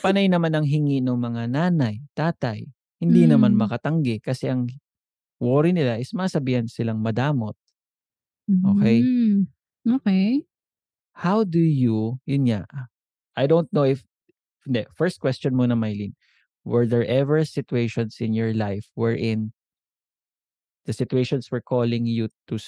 [0.03, 2.67] panay naman ang hingi ng mga nanay, tatay.
[2.99, 3.59] Hindi naman Mm.
[3.65, 4.67] makatanggi kasi ang
[5.39, 7.55] worry nila is masabihan silang madamot.
[8.49, 9.01] Okay.
[9.01, 9.47] Mm.
[9.87, 10.43] Okay.
[11.15, 12.65] How do you, yun nga,
[13.37, 14.03] I don't know if,
[14.67, 16.13] hindi, first question muna, Mylene.
[16.65, 19.53] Were there ever situations in your life wherein
[20.85, 22.59] the situations were calling you to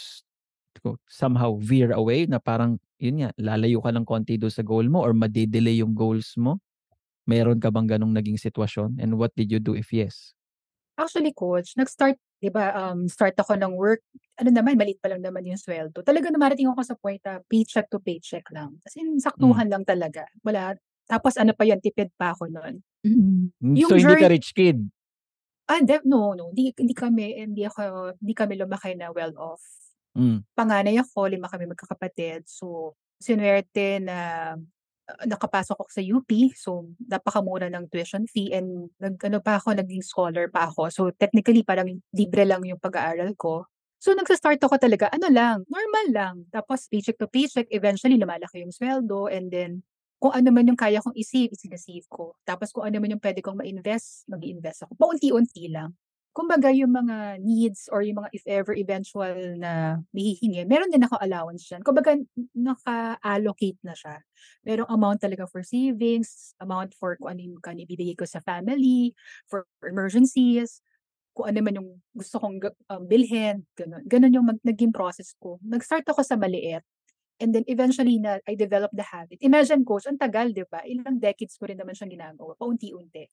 [1.08, 5.04] somehow veer away na parang, yun nga, lalayo ka ng konti doon sa goal mo
[5.04, 6.60] or madidelay yung goals mo?
[7.28, 8.98] Meron ka bang ganong naging sitwasyon?
[8.98, 10.34] And what did you do if yes?
[10.98, 14.02] Actually, coach, nag-start, di ba, um, start ako ng work.
[14.38, 16.02] Ano naman, maliit pa lang naman yung sweldo.
[16.02, 18.78] Talaga namarating ako sa point na paycheck to paycheck lang.
[18.86, 20.26] As in, saktuhan lang talaga.
[20.42, 20.76] Wala.
[21.10, 22.82] Tapos ano pa yun, tipid pa ako noon.
[23.02, 23.50] Mm.
[23.58, 24.78] Mm, Yung So, hindi ka journey- rich kid?
[25.72, 26.52] Ah, de- no, no.
[26.52, 29.32] Hindi, hindi kami, hindi ako, hindi kami lumaki na well
[30.15, 30.19] off.
[30.19, 30.39] Mm.
[30.56, 32.43] Panganay ako, lima kami magkakapatid.
[32.47, 34.17] So, sinuwerte na
[35.08, 36.32] uh, nakapasok ako sa UP.
[36.56, 40.89] So, napakamura ng tuition fee and nag, ano pa ako, naging scholar pa ako.
[40.89, 43.67] So, technically, parang libre lang yung pag-aaral ko.
[44.02, 46.36] So, nagsa-start ako talaga, ano lang, normal lang.
[46.50, 49.30] Tapos, paycheck to paycheck, eventually, lumalaki yung sweldo.
[49.30, 49.86] And then,
[50.17, 52.34] kung ano man yung kaya kong isave, isinasave ko.
[52.41, 54.97] Tapos, kung ano man yung pwede kong ma-invest, mag invest ako.
[54.97, 55.93] Paunti-unti lang.
[56.32, 61.20] Kumbaga, yung mga needs or yung mga if ever eventual na hihingi, meron din ako
[61.20, 61.84] allowance dyan.
[61.84, 62.15] Kumbaga,
[62.56, 64.24] naka-allocate na siya.
[64.63, 69.12] Merong amount talaga for savings, amount for kung ano yung ibibigay ko sa family,
[69.52, 70.80] for emergencies,
[71.36, 72.60] kung ano man yung gusto kong
[72.91, 74.04] um, bilhin, ganun.
[74.08, 75.60] Ganun yung mag- naging process ko.
[75.63, 76.84] Nag-start ako sa maliit.
[77.41, 79.41] And then eventually na I developed the habit.
[79.41, 80.86] Imagine coach, ang tagal, 'di ba?
[80.86, 83.26] Ilang decades ko rin naman siyang ginagawa, paunti-unti.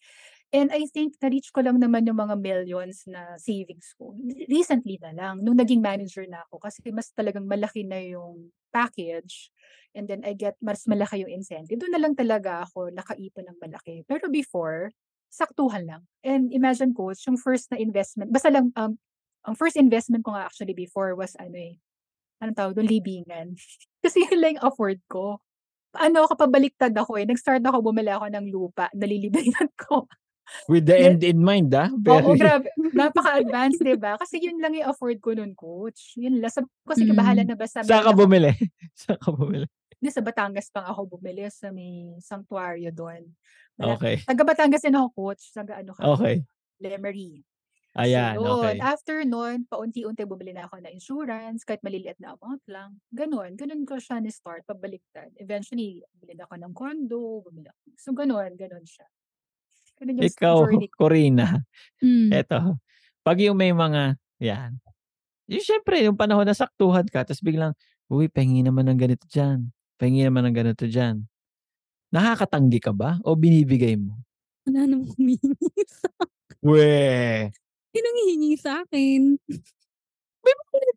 [0.49, 4.17] And I think na-reach ko lang naman yung mga millions na savings ko.
[4.49, 9.53] Recently na lang, nung naging manager na ako kasi mas talagang malaki na yung package
[9.93, 11.77] and then I get mas malaki yung incentive.
[11.77, 14.09] Doon na lang talaga ako nakaipon ng malaki.
[14.09, 14.89] Pero before,
[15.29, 16.03] saktuhan lang.
[16.25, 18.97] And imagine coach, yung first na investment, basta lang, um,
[19.45, 21.77] ang first investment ko nga actually before was ano eh,
[22.41, 23.53] anong tawag doon, libingan.
[24.05, 25.45] Kasi yun lang afford ko.
[25.97, 27.25] Ano, kapabaliktad ako eh.
[27.25, 30.09] Nag-start ako, bumili ako ng lupa, nalilibingan ko.
[30.67, 31.89] With the end in mind, ah.
[31.89, 32.67] Oo, Very, grabe.
[32.77, 34.17] Napaka-advanced, di ba?
[34.17, 36.17] Kasi yun lang yung afford ko nun, coach.
[36.17, 36.53] Yun lang.
[36.53, 37.21] Sabi ko, sige, Mm.
[37.21, 38.53] bahala na ba sa Saan ka bumili?
[39.01, 39.69] Saan ka bumili?
[39.99, 43.27] Hindi, sa Batangas pang ako bumili sa may sanctuaryo doon.
[43.77, 44.23] Okay.
[44.23, 45.51] Taga Batangas din ako, coach.
[45.51, 46.03] Taga ano ka?
[46.17, 46.43] Okay.
[46.79, 47.43] Lemery.
[47.99, 48.55] Ayan, so, yun.
[48.63, 48.77] okay.
[48.79, 52.95] After nun, paunti-unti bumili na ako ng insurance, kahit maliliit na amount lang.
[53.11, 53.59] Ganon.
[53.59, 55.35] Ganon ko siya ni-start, pabaliktad.
[55.35, 57.79] Eventually, bumili na ako ng condo, bumili ako.
[57.99, 58.55] So, ganon.
[58.55, 59.03] Ganon siya.
[60.03, 60.57] Ikaw.
[60.99, 61.63] Corina,
[61.99, 62.31] Mm.
[62.31, 62.79] eto.
[63.27, 64.79] Pag yung may mga, yan.
[65.51, 67.75] Yung syempre, yung panahon na saktuhan ka, tapos biglang,
[68.07, 69.75] uy, pahingi naman ng ganito dyan.
[69.99, 71.27] Pahingi naman ng ganito dyan.
[72.15, 73.19] Nakakatanggi ka ba?
[73.27, 74.23] O binibigay mo?
[74.65, 76.09] Wala namang humihingi sa
[76.63, 77.51] Weh!
[77.95, 79.39] Sinong hihingi sa akin?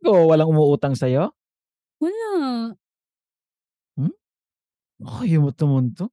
[0.01, 1.33] Ko, walang umuutang sa'yo?
[2.01, 2.73] Wala.
[5.01, 6.05] Ay, mo naman to.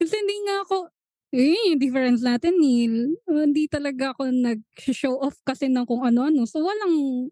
[0.00, 0.88] Kasi hindi nga ako,
[1.30, 3.14] eh, yung difference natin, Neil.
[3.26, 6.42] Uh, hindi talaga ako nag-show off kasi ng kung ano-ano.
[6.46, 7.28] So, walang,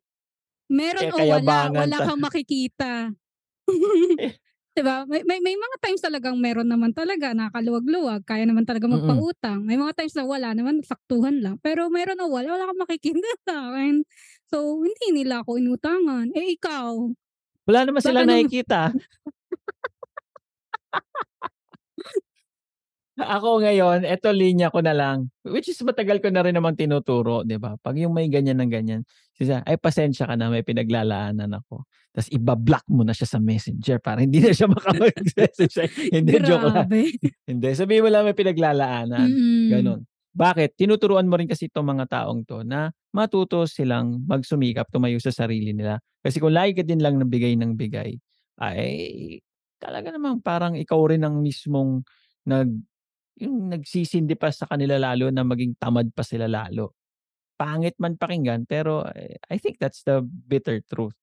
[0.70, 2.90] meron Kaya o wala, wala ta- kang makikita.
[4.78, 5.02] diba?
[5.10, 9.02] May, may, may mga times talagang meron naman talaga, nakakaluwag-luwag, kaya naman talaga Mm-mm.
[9.02, 9.66] magpautang.
[9.66, 11.58] May mga times na wala naman, saktuhan lang.
[11.58, 14.06] Pero meron o wala, wala kang makikita sa akin.
[14.46, 16.30] So, hindi nila ako inutangan.
[16.38, 17.10] Eh, ikaw,
[17.68, 18.94] Wala naman sila nakikita.
[23.18, 25.26] Ako ngayon, eto linya ko na lang.
[25.42, 27.74] Which is matagal ko na rin namang tinuturo, di ba?
[27.74, 29.02] Pag yung may ganyan ng ganyan,
[29.34, 31.82] siya, ay pasensya ka na, may pinaglalaanan ako.
[32.14, 35.72] Tapos ibablock mo na siya sa messenger para hindi na siya makapag-message.
[35.74, 35.90] sa'yo.
[36.14, 36.86] hindi, joke lang.
[36.86, 37.00] grabe.
[37.42, 39.26] Hindi, sabihin mo lang may pinaglalaanan.
[39.26, 39.66] Mm-mm.
[39.74, 40.00] Ganon.
[40.38, 40.78] Bakit?
[40.78, 45.74] Tinuturuan mo rin kasi itong mga taong to na matuto silang magsumikap, tumayo sa sarili
[45.74, 45.98] nila.
[46.22, 48.14] Kasi kung lagi ka din lang nabigay ng bigay,
[48.62, 48.86] ay
[49.82, 52.02] talaga namang parang ikaw rin ang mismong
[52.46, 52.70] nag
[53.38, 56.94] yung nagsisindi pa sa kanila lalo na maging tamad pa sila lalo.
[57.58, 61.14] Pangit man pakinggan pero eh, I think that's the bitter truth.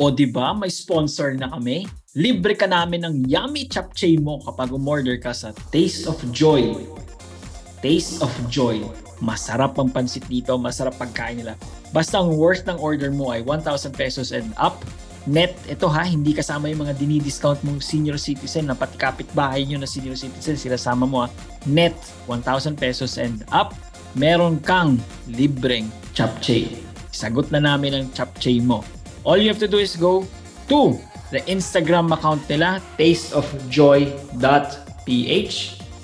[0.00, 1.84] O di ba may sponsor na kami?
[2.16, 6.72] Libre ka namin ng yummy chapchae mo kapag umorder ka sa Taste of Joy.
[7.84, 8.80] Taste of Joy.
[9.20, 11.52] Masarap ang pansit dito, masarap pagkain nila.
[11.92, 14.80] Basta ang worth ng order mo ay 1,000 pesos and up.
[15.28, 19.76] Net, ito ha, hindi kasama yung mga dinidiscount mong senior citizen na pati kapitbahay nyo
[19.76, 21.28] na senior citizen, sila sama mo ha.
[21.68, 21.92] Net,
[22.24, 23.76] 1,000 pesos and up.
[24.16, 24.96] Meron kang
[25.28, 26.72] libreng chapchae.
[27.12, 28.80] Sagot na namin ang chapchae mo.
[29.28, 30.24] All you have to do is go
[30.72, 30.96] to
[31.28, 35.56] the Instagram account nila, tasteofjoy.ph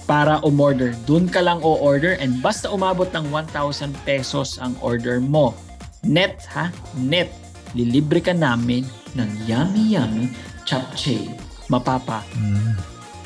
[0.07, 0.95] para umorder.
[1.09, 5.57] Doon ka lang o-order and basta umabot ng 1,000 pesos ang order mo.
[6.05, 6.69] Net ha?
[7.01, 7.33] Net.
[7.75, 10.29] Lilibre ka namin ng yummy yummy
[10.69, 11.33] chapchae.
[11.73, 12.23] Mapapa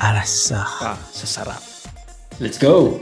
[0.00, 0.64] Arasa.
[0.64, 1.62] ka sa sarap.
[2.40, 2.96] Let's go!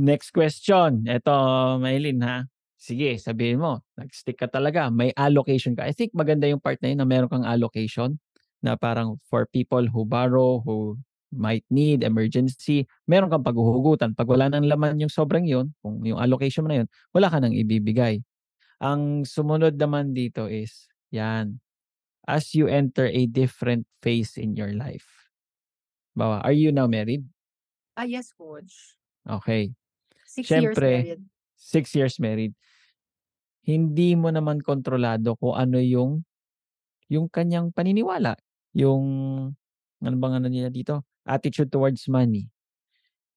[0.00, 1.04] Next question.
[1.04, 1.36] Ito,
[1.76, 2.48] Maylin ha.
[2.80, 4.88] Sige, sabihin mo, nag-stick ka talaga.
[4.88, 5.84] May allocation ka.
[5.84, 8.16] I think maganda yung part na yun na meron kang allocation
[8.64, 10.96] na parang for people who borrow, who
[11.30, 14.14] might need, emergency, meron kang paghuhugutan.
[14.18, 17.38] Pag wala nang laman yung sobrang yun, kung yung allocation mo na yun, wala ka
[17.38, 18.22] nang ibibigay.
[18.82, 21.62] Ang sumunod naman dito is, yan,
[22.26, 25.30] as you enter a different phase in your life.
[26.14, 27.26] Bawa, are you now married?
[27.94, 28.98] Ah, yes, coach.
[29.26, 29.74] Okay.
[30.26, 31.22] Six Siyempre, years married.
[31.58, 32.54] six years married,
[33.66, 36.24] hindi mo naman kontrolado kung ano yung
[37.10, 38.38] yung kanyang paniniwala,
[38.72, 39.04] yung
[40.00, 42.48] ano bang ano nila dito, attitude towards money.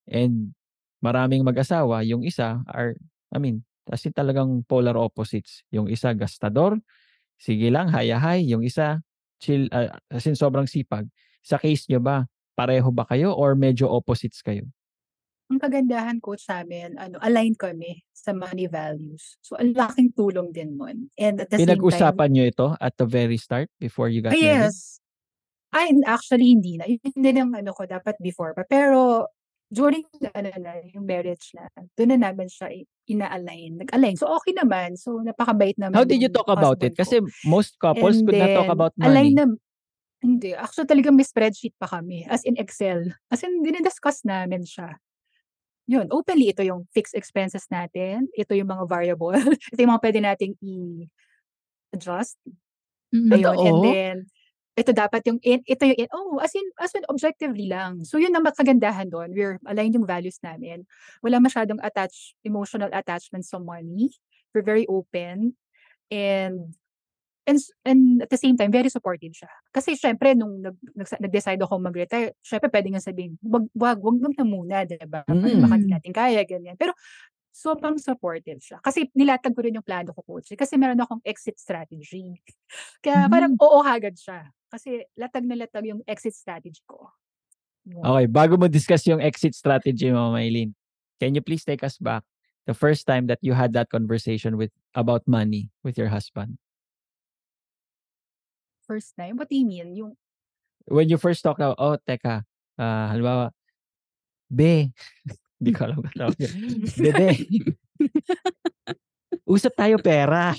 [0.08, 0.52] And
[1.00, 2.96] maraming mag-asawa, yung isa are,
[3.32, 5.64] I mean, as in talagang polar opposites.
[5.72, 6.80] Yung isa gastador,
[7.36, 8.44] sige lang, hayahay.
[8.48, 9.00] Yung isa,
[9.40, 11.08] chill, ah, as in sobrang sipag.
[11.44, 12.24] Sa case nyo ba,
[12.56, 14.64] pareho ba kayo or medyo opposites kayo?
[15.52, 19.36] Ang kagandahan coach sa'min ano, aligned kami sa money values.
[19.44, 21.12] So, ang laking tulong din nun.
[21.20, 24.32] And at the same time Pinag-usapan nyo ito at the very start before you got
[24.32, 24.72] Ah, married?
[24.72, 25.03] yes.
[25.74, 26.86] Ay, actually hindi na.
[26.86, 28.62] Yun din ang ano ko, dapat before pa.
[28.62, 29.26] Pero
[29.74, 31.66] during ano na, yung marriage na,
[31.98, 32.70] doon na namin siya
[33.10, 33.82] ina-align.
[33.82, 34.14] Nag-align.
[34.14, 34.94] So, okay naman.
[34.94, 36.94] So, napakabait naman How did you talk about it?
[36.94, 39.34] Kasi most couples And could not talk then, about align money.
[39.34, 39.44] na,
[40.24, 40.50] hindi.
[40.56, 42.24] Actually, talagang may spreadsheet pa kami.
[42.30, 43.12] As in Excel.
[43.28, 44.96] As in, dinidiscuss namin siya.
[45.84, 48.32] Yun, openly, ito yung fixed expenses natin.
[48.32, 49.36] Ito yung mga variable.
[49.74, 52.40] ito yung mga pwede nating i-adjust.
[53.12, 53.30] Mm.
[53.36, 54.16] Ayun, and then,
[54.74, 58.02] ito dapat yung, in, ito yung, in, oh, as in, as in, objectively lang.
[58.02, 59.30] So, yun ang makagandahan doon.
[59.30, 60.82] We're aligned yung values namin.
[61.22, 64.10] Wala masyadong attach, emotional attachment sa money.
[64.50, 65.54] We're very open.
[66.10, 66.74] And,
[67.46, 69.50] and, and at the same time, very supportive siya.
[69.70, 74.18] Kasi syempre, nung nag, nag, nag-decide ako mag-retire, syempre pwede nga sabihin, wag, wag, wag,
[74.18, 75.22] wag na muna, diba?
[75.30, 75.62] Mm.
[75.62, 76.74] Baka di natin kaya, ganyan.
[76.74, 76.98] Pero,
[77.64, 78.76] sobrang supportive siya.
[78.84, 80.52] Kasi nilatag ko rin yung plano ko, coach.
[80.52, 82.36] Kasi meron akong exit strategy.
[83.04, 84.52] Kaya parang oo agad siya.
[84.68, 87.08] Kasi latag na latag yung exit strategy ko.
[87.88, 88.04] Yun.
[88.04, 90.76] Okay, bago mo discuss yung exit strategy mo, Maylin,
[91.16, 92.20] can you please take us back
[92.68, 96.60] the first time that you had that conversation with about money with your husband?
[98.84, 99.40] First time?
[99.40, 99.96] What do you mean?
[99.96, 100.12] Yung,
[100.84, 102.44] When you first talk about, oh, teka,
[102.76, 103.56] ah, halimbawa,
[104.52, 104.92] be,
[105.64, 106.36] hindi ko alam kung tawag.
[107.00, 107.28] Bebe,
[109.56, 110.52] usap tayo pera.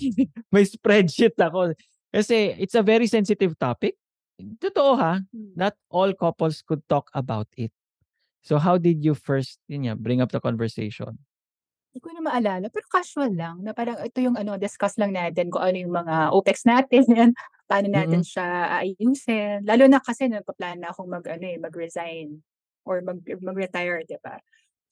[0.50, 1.78] May spreadsheet ako.
[2.10, 3.94] Kasi it's a very sensitive topic.
[4.36, 5.22] Totoo ha,
[5.54, 7.70] not all couples could talk about it.
[8.41, 11.22] So how did you first yun nga, bring up the conversation?
[11.96, 12.68] hindi ko na maalala.
[12.68, 13.63] Pero casual lang.
[13.63, 17.08] Na parang ito yung ano, discuss lang natin kung ano yung mga OPEX natin.
[17.72, 19.63] paano natin siya aayusin.
[19.63, 22.44] Lalo na kasi nagpa-plan na akong mag, ano, eh, mag-resign
[22.84, 24.36] or mag, mag-retire, di ba?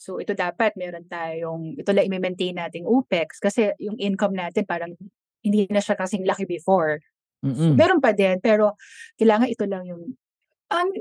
[0.04, 4.92] So, ito dapat meron tayong, ito lang i-maintain nating OPEX kasi yung income natin parang
[5.40, 7.00] hindi na siya kasing laki before.
[7.40, 7.80] So, Mm-mm.
[7.80, 8.76] meron pa din, pero
[9.16, 10.20] kailangan ito lang yung,
[10.68, 10.92] ang,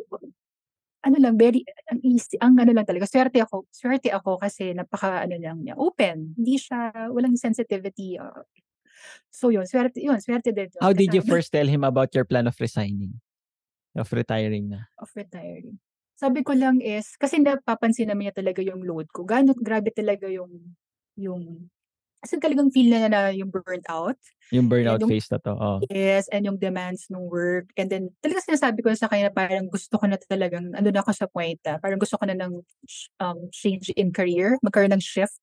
[1.03, 5.27] ano lang, very, ang easy, ang ano lang talaga, swerte ako, swerte ako kasi napaka,
[5.27, 6.39] ano lang niya, open.
[6.39, 8.23] Hindi siya, walang sensitivity.
[8.23, 8.47] uh,
[9.31, 10.71] so yun, swerte, yun, swerte din.
[10.71, 13.19] yun How did you first tell him about your plan of resigning?
[13.99, 14.87] Of retiring na?
[14.99, 15.83] Of retiring.
[16.23, 19.27] Sabi ko lang is, kasi napapansin naman niya talaga yung load ko.
[19.27, 20.55] Gano't grabe talaga yung,
[21.19, 21.67] yung
[22.23, 24.15] Kasi talagang feel na na yung burnt out.
[24.55, 25.59] Yung burnout yung- phase na to.
[25.59, 25.83] Oh.
[25.91, 27.75] Yes, and yung demands ng work.
[27.75, 31.11] And then, talaga sinasabi ko sa kanya, parang gusto ko na talagang, ano na ako
[31.11, 32.63] sa point, ah, parang gusto ko na ng
[33.19, 35.43] um, change in career, magkaroon ng shift.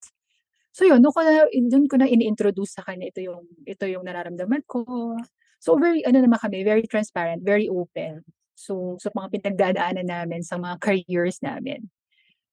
[0.72, 4.08] So yun, doon ko na, doon ko na ini-introduce sa kanya, ito yung, ito yung
[4.08, 5.20] nararamdaman ko.
[5.60, 8.24] So very, ano naman kami, very transparent, very open.
[8.60, 11.88] So, sa mga pinagdadaanan namin sa mga careers namin.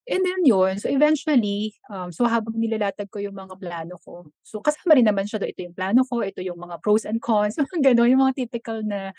[0.06, 4.62] And then yun, so eventually, um, so habang nilalatag ko yung mga plano ko, so
[4.62, 7.58] kasama rin naman siya do, ito yung plano ko, ito yung mga pros and cons,
[7.62, 9.10] mga gano'n, yung mga typical na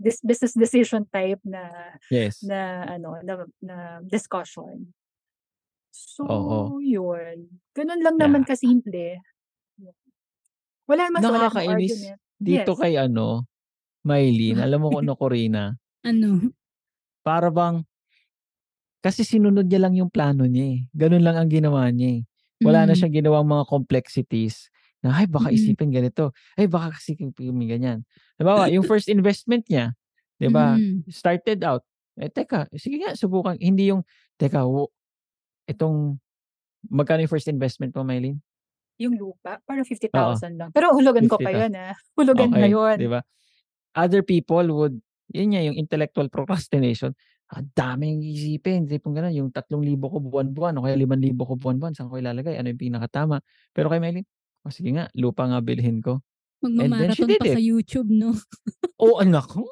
[0.00, 2.50] this business decision type na Yes.
[2.50, 4.92] na ano na, na discussion.
[5.94, 6.72] So, Oo.
[6.80, 7.60] yun.
[7.76, 9.20] Ganun lang naman kasimple.
[10.90, 12.20] Wala mas wala namang Nakakainis argument.
[12.38, 12.78] dito Yes.
[12.78, 13.44] kay ano,
[14.06, 14.60] Maylene.
[14.62, 15.74] Alam mo kung ano, Corina?
[16.04, 16.52] Ano?
[17.20, 17.84] Para bang,
[19.04, 20.80] kasi sinunod niya lang yung plano niya eh.
[20.96, 22.22] Ganun lang ang ginawa niya eh.
[22.64, 22.98] Wala na Mm.
[23.00, 24.68] siyang ginawang mga complexities
[25.00, 25.56] na, ay, baka Mm.
[25.56, 26.32] isipin ganito.
[26.56, 28.04] Ay, baka kasi may ganyan.
[28.36, 29.96] Diba, yung first investment niya,
[30.36, 31.08] di ba, Mm.
[31.08, 31.84] started out,
[32.20, 33.56] eh, teka, sige nga, subukan.
[33.60, 34.04] Hindi yung,
[34.36, 34.92] teka, wo,
[35.68, 36.20] itong,
[36.92, 38.40] magkano yung first investment mo, Maylene?
[39.00, 40.68] Yung lupa, parang 50,000 lang.
[40.76, 41.72] Pero hulugan ko pa 50,000.
[41.72, 41.94] yun ah.
[42.16, 42.96] Hulugan Okay, ngayon.
[43.00, 43.20] di ba?
[43.96, 45.00] Other people would,
[45.30, 47.14] yun nga, yung intellectual procrastination,
[47.50, 48.86] ang daming isipin.
[48.86, 52.58] Tipong gano'n, yung 3,000 ko buwan-buwan o kaya 5,000 ko buwan-buwan, saan ko ilalagay?
[52.58, 53.42] Ano yung pinakatama?
[53.74, 54.26] Pero kay Maylene,
[54.62, 56.22] o sige nga, lupa nga bilhin ko.
[56.60, 57.56] Magmamarathon pa it.
[57.56, 58.36] sa YouTube, no?
[59.00, 59.64] Oo, anak ko.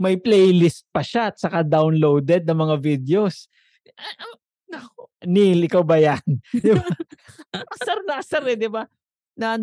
[0.00, 3.44] May playlist pa siya at saka downloaded na mga videos.
[4.72, 5.12] Nako.
[5.28, 6.24] Neil, ikaw ba yan?
[6.64, 6.86] di ba?
[7.52, 8.88] Asar na asar eh, di ba?
[9.36, 9.60] Na,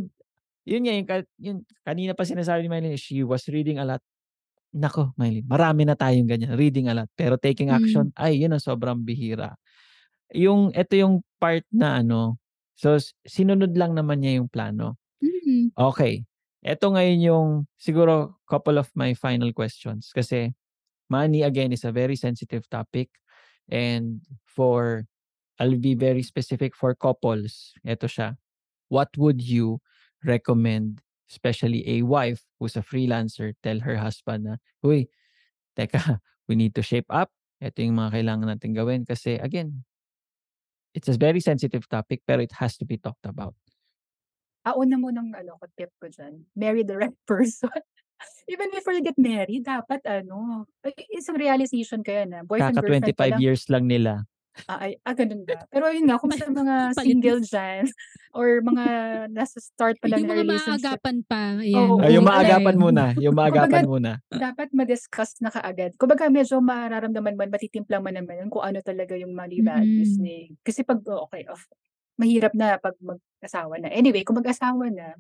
[0.68, 1.08] yun nga, yung,
[1.42, 4.04] yun, kanina pa sinasabi ni Mylene, she was reading a lot.
[4.76, 7.10] Nako, Mylene, marami na tayong ganyan, reading a lot.
[7.16, 9.56] Pero taking action, ay, yun ang sobrang bihira.
[10.36, 12.38] Yung, ito yung part na ano,
[12.76, 15.00] so, s- sinunod lang naman niya yung plano.
[15.24, 15.72] Mm.
[15.78, 16.26] Okay.
[16.66, 17.48] Ito ngayon yung
[17.80, 20.52] siguro couple of my final questions kasi
[21.10, 23.10] money again is a very sensitive topic
[23.72, 25.06] and for
[25.60, 27.74] I'll be very specific for couples.
[27.86, 28.38] Ito siya.
[28.90, 29.82] What would you
[30.26, 35.08] recommend especially a wife who's a freelancer tell her husband na, "Uy,
[35.78, 36.00] teka,
[36.50, 37.32] we need to shape up.
[37.62, 39.86] Ito yung mga kailangan natin gawin kasi again,
[40.94, 43.56] it's a very sensitive topic pero it has to be talked about."
[44.68, 47.72] Ah, una mo ng ano ko, tip ko dyan, marry the right person.
[48.50, 50.66] Even before you get married, dapat ano,
[51.14, 53.44] isang realization ko yan ah, boyfriend, Kaka girlfriend ka 25 lang.
[53.44, 54.26] years lang nila.
[54.66, 55.62] Ay, ah, ganun ba?
[55.70, 57.86] Pero yun nga, kung sa mga single dyan,
[58.34, 58.86] or mga
[59.30, 61.42] nasa start pa lang Yung na mga relationship, maagapan pa.
[61.62, 61.78] Ayan.
[61.78, 62.82] Oo, Ay, yung maagapan alay.
[62.82, 63.04] muna.
[63.22, 64.12] Yung maagapan Kumbaga, muna.
[64.34, 65.94] dapat ma-discuss na kaagad.
[66.02, 70.24] Kumbaga medyo mararamdaman mo, matitimplang mo naman yun kung ano talaga yung money values Mm.
[70.26, 70.38] ni.
[70.66, 71.70] Kasi pag, oh, okay, off,
[72.18, 73.94] mahirap na pag mag-asawa na.
[73.94, 75.14] Anyway, kung mag-asawa na,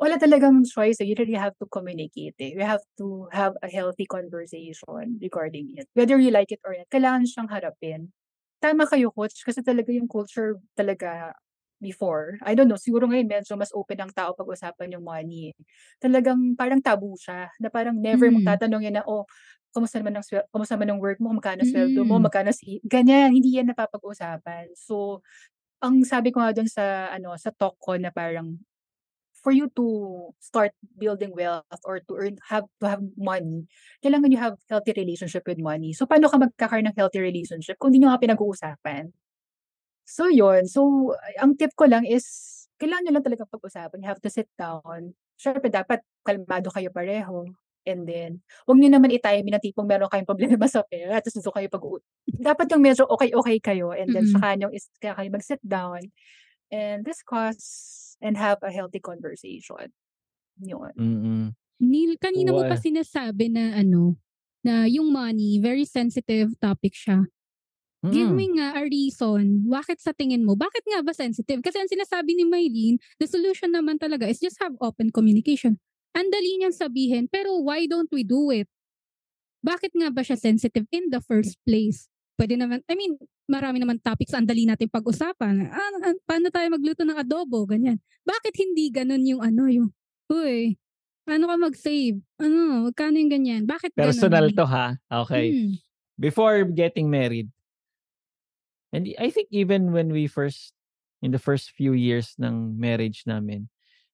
[0.00, 1.04] wala talagang choice.
[1.04, 2.32] You really have to communicate.
[2.40, 2.56] Eh.
[2.56, 5.92] You have to have a healthy conversation regarding it.
[5.92, 8.08] Whether you like it or not, kailangan siyang harapin.
[8.62, 11.32] Tama kayo, coach, kasi talaga yung culture talaga
[11.80, 12.36] before.
[12.44, 15.56] I don't know, siguro ngayon medyo mas open ang tao pag-usapan yung money.
[15.56, 15.64] eh.
[15.96, 18.44] Talagang parang tabu siya, na parang never Mm.
[18.44, 19.24] tatanungin na, oh,
[19.72, 22.20] kamusta naman ang swel- kamusta naman ang work mo, magkano sweldo mo, Mm.
[22.20, 24.76] magkano si ganyan, hindi yan napapag-usapan.
[24.76, 25.24] So,
[25.82, 28.56] ang sabi ko nga doon sa ano sa talk ko na parang
[29.40, 29.86] for you to
[30.38, 33.66] start building wealth or to earn have to have money,
[34.04, 35.96] kailangan you have healthy relationship with money.
[35.96, 39.10] So paano ka magkakaroon ng healthy relationship kung hindi nyo nga pinag-uusapan?
[40.04, 42.24] So yun, so ang tip ko lang is
[42.80, 44.00] kailangan nyo lang talaga pag-usapan.
[44.00, 45.16] You have to sit down.
[45.36, 47.48] Syempre dapat kalmado kayo pareho.
[47.88, 51.52] And then, huwag nyo naman i-time na tipong meron kayong problema sa pera tapos gusto
[51.52, 51.84] kayo pag
[52.28, 54.36] Dapat yung medyo okay-okay kayo and then Mm-mm.
[54.36, 56.00] saka nyo is kaya kayo mag-sit down
[56.70, 59.90] and discuss and have a healthy conversation.
[60.62, 60.94] Yun.
[60.98, 61.44] Mm-mm.
[61.80, 64.16] Neil, kanina mo pa sinasabi na ano,
[64.60, 67.24] na yung money, very sensitive topic siya.
[68.00, 68.36] Give Mm.
[68.36, 71.60] me nga a reason, bakit sa tingin mo, bakit nga ba sensitive?
[71.60, 75.76] Kasi ang sinasabi ni Maylene, the solution naman talaga is just have open communication.
[76.16, 78.68] Ang dali niyang sabihin, pero why don't we do it?
[79.60, 82.08] Bakit nga ba siya sensitive in the first place?
[82.40, 83.20] Pwede naman, I mean,
[83.50, 85.66] marami naman topics ang dali natin pag-usapan.
[85.68, 87.66] Ah, ah, paano tayo magluto ng adobo?
[87.66, 87.98] Ganyan.
[88.22, 89.90] Bakit hindi ganun yung ano, yung,
[90.30, 90.78] uy,
[91.26, 92.22] paano ka mag-save?
[92.38, 93.62] Ano, magkano yung ganyan?
[93.66, 94.06] Bakit ganun?
[94.14, 94.94] Personal to ha.
[95.26, 95.46] Okay.
[95.50, 95.74] Hmm.
[96.14, 97.50] Before getting married,
[98.92, 100.72] and I think even when we first,
[101.22, 103.68] in the first few years ng marriage namin,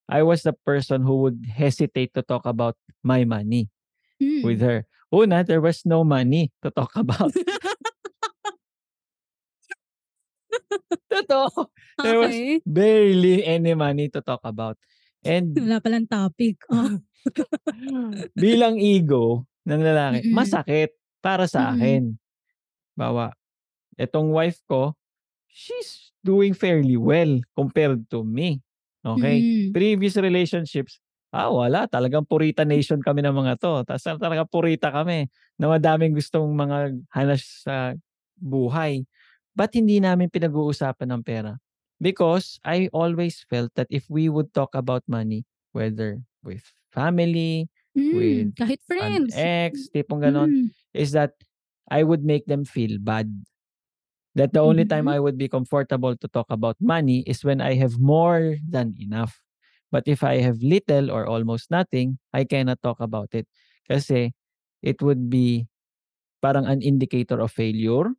[0.09, 3.69] I was the person who would hesitate to talk about my money
[4.17, 4.41] Hmm.
[4.41, 4.89] with her.
[5.13, 7.37] Una, there was no money to talk about.
[11.13, 11.71] Totoo.
[12.03, 12.61] There was Okay.
[12.67, 14.77] barely any money to talk about.
[15.25, 16.63] And Wala palang topic.
[16.71, 17.03] Oh.
[18.39, 20.35] bilang ego ng lalaki, Mm-mm.
[20.35, 21.75] masakit para sa Mm-mm.
[21.75, 22.03] akin.
[22.97, 23.35] Bawa,
[24.01, 24.95] etong wife ko,
[25.51, 28.61] she's doing fairly well compared to me.
[29.05, 29.43] Okay?
[29.43, 29.73] Mm.
[29.75, 30.99] Previous relationships,
[31.35, 33.75] ah wala, talagang purita nation kami ng mga to.
[33.87, 35.29] Tapos talagang purita kami
[35.61, 37.95] na madaming gustong mga hanas sa
[38.39, 39.05] buhay.
[39.57, 41.57] Ba't hindi namin pinag-uusapan ng pera?
[42.01, 46.61] Because I always felt that if we would talk about money, whether with
[46.93, 47.73] family,
[48.13, 49.33] with Mm, kahit an friends.
[49.33, 50.71] ex, tipong ganon, Mm.
[50.93, 51.41] is that
[51.89, 53.33] I would make them feel bad.
[54.37, 55.13] That the only time Mhm.
[55.13, 59.41] I would be comfortable to talk about money is when I have more than enough.
[59.91, 63.49] But if I have little or almost nothing, I cannot talk about it.
[63.89, 64.35] Kasi
[64.83, 65.69] it would be
[66.43, 68.13] parang an indicator of failure.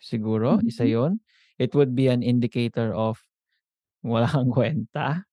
[0.00, 0.92] Siguro, isa Mhm.
[0.96, 1.12] yon.
[1.60, 3.20] It would be an indicator of
[4.04, 5.24] wala kang kwenta.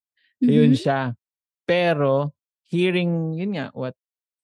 [0.44, 0.80] Yun Mhm.
[0.80, 1.02] siya.
[1.68, 2.34] Pero,
[2.70, 3.96] hearing, yun nga, what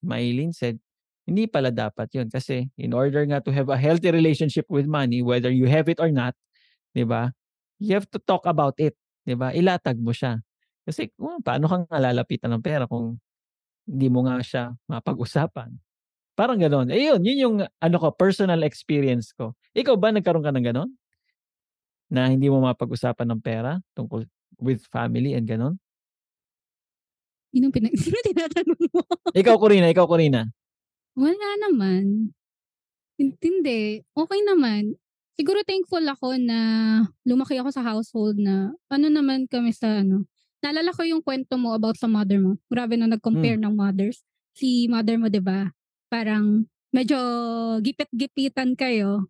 [0.06, 0.80] Maylin said,
[1.28, 2.30] hindi pala dapat yun.
[2.32, 6.00] Kasi, in order nga to have a healthy relationship with money, whether you have it
[6.04, 6.36] or not,
[6.96, 7.32] di ba?
[7.82, 8.96] You have to talk about it.
[9.28, 9.52] Di ba?
[9.56, 10.42] Ilatag mo siya.
[10.88, 13.20] Kasi, kung paano kang lalapitan ng pera kung
[13.88, 15.72] hindi mo nga siya mapag-usapan?
[16.34, 16.90] Parang ganon.
[16.90, 19.54] Eh yun, yun yung ano ko, personal experience ko.
[19.78, 20.90] Ikaw ba nagkaroon ka ng ganon?
[22.10, 24.26] Na hindi mo mapag-usapan ng pera tungkol
[24.58, 25.78] with family and ganon?
[27.54, 29.02] Sinong pinag sino tinatanong mo?
[29.30, 29.88] Ikaw, Corina.
[29.94, 30.50] Ikaw, Corina.
[31.14, 32.34] Wala naman.
[33.22, 34.02] Hin- Hindi.
[34.18, 34.98] Okay naman.
[35.38, 36.58] Siguro thankful ako na
[37.26, 40.26] lumaki ako sa household na ano naman kami sa ano.
[40.62, 42.58] Naalala ko yung kwento mo about sa mother mo.
[42.70, 44.22] Grabe na nag-compare ng mothers.
[44.54, 45.74] Si mother mo, 'di ba?
[46.14, 47.18] Parang medyo
[47.82, 49.26] gipit-gipitan kayo.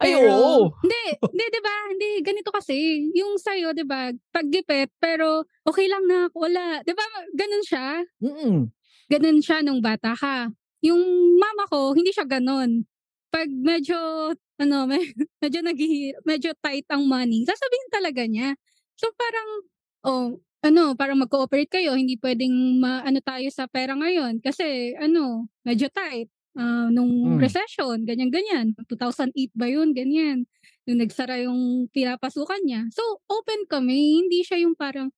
[0.00, 0.60] Ay, Pero, oo.
[0.80, 1.76] Hindi, hindi, 'di ba?
[1.92, 3.06] Hindi ganito kasi.
[3.12, 4.08] Yung sa'yo, 'di ba?
[4.32, 6.80] Paggipit, pero okay lang na, wala.
[6.80, 7.04] 'Di ba?
[7.36, 8.72] Ganun siya Mm.
[9.12, 10.48] ganun siya nung bata ka.
[10.80, 10.98] Yung
[11.36, 12.88] mama ko, hindi siya ganun.
[13.28, 13.94] Pag medyo,
[14.58, 18.56] ano, me- medyo naghihi, medyo tight ang money, sasabihin talaga niya.
[18.96, 19.48] So parang,
[20.08, 25.90] oh, ano, parang mag-cooperate kayo, hindi pwedeng maano tayo sa pera ngayon kasi ano, medyo
[25.90, 26.30] tight.
[26.52, 27.40] Ah, nung Mm.
[27.40, 28.76] recession, ganyan-ganyan.
[28.86, 29.96] 2008 ba yun?
[29.96, 30.44] Ganyan.
[30.84, 32.84] Nung nagsara yung pinapasukan niya.
[32.92, 34.20] So, open kami.
[34.20, 35.08] Hindi siya yung parang,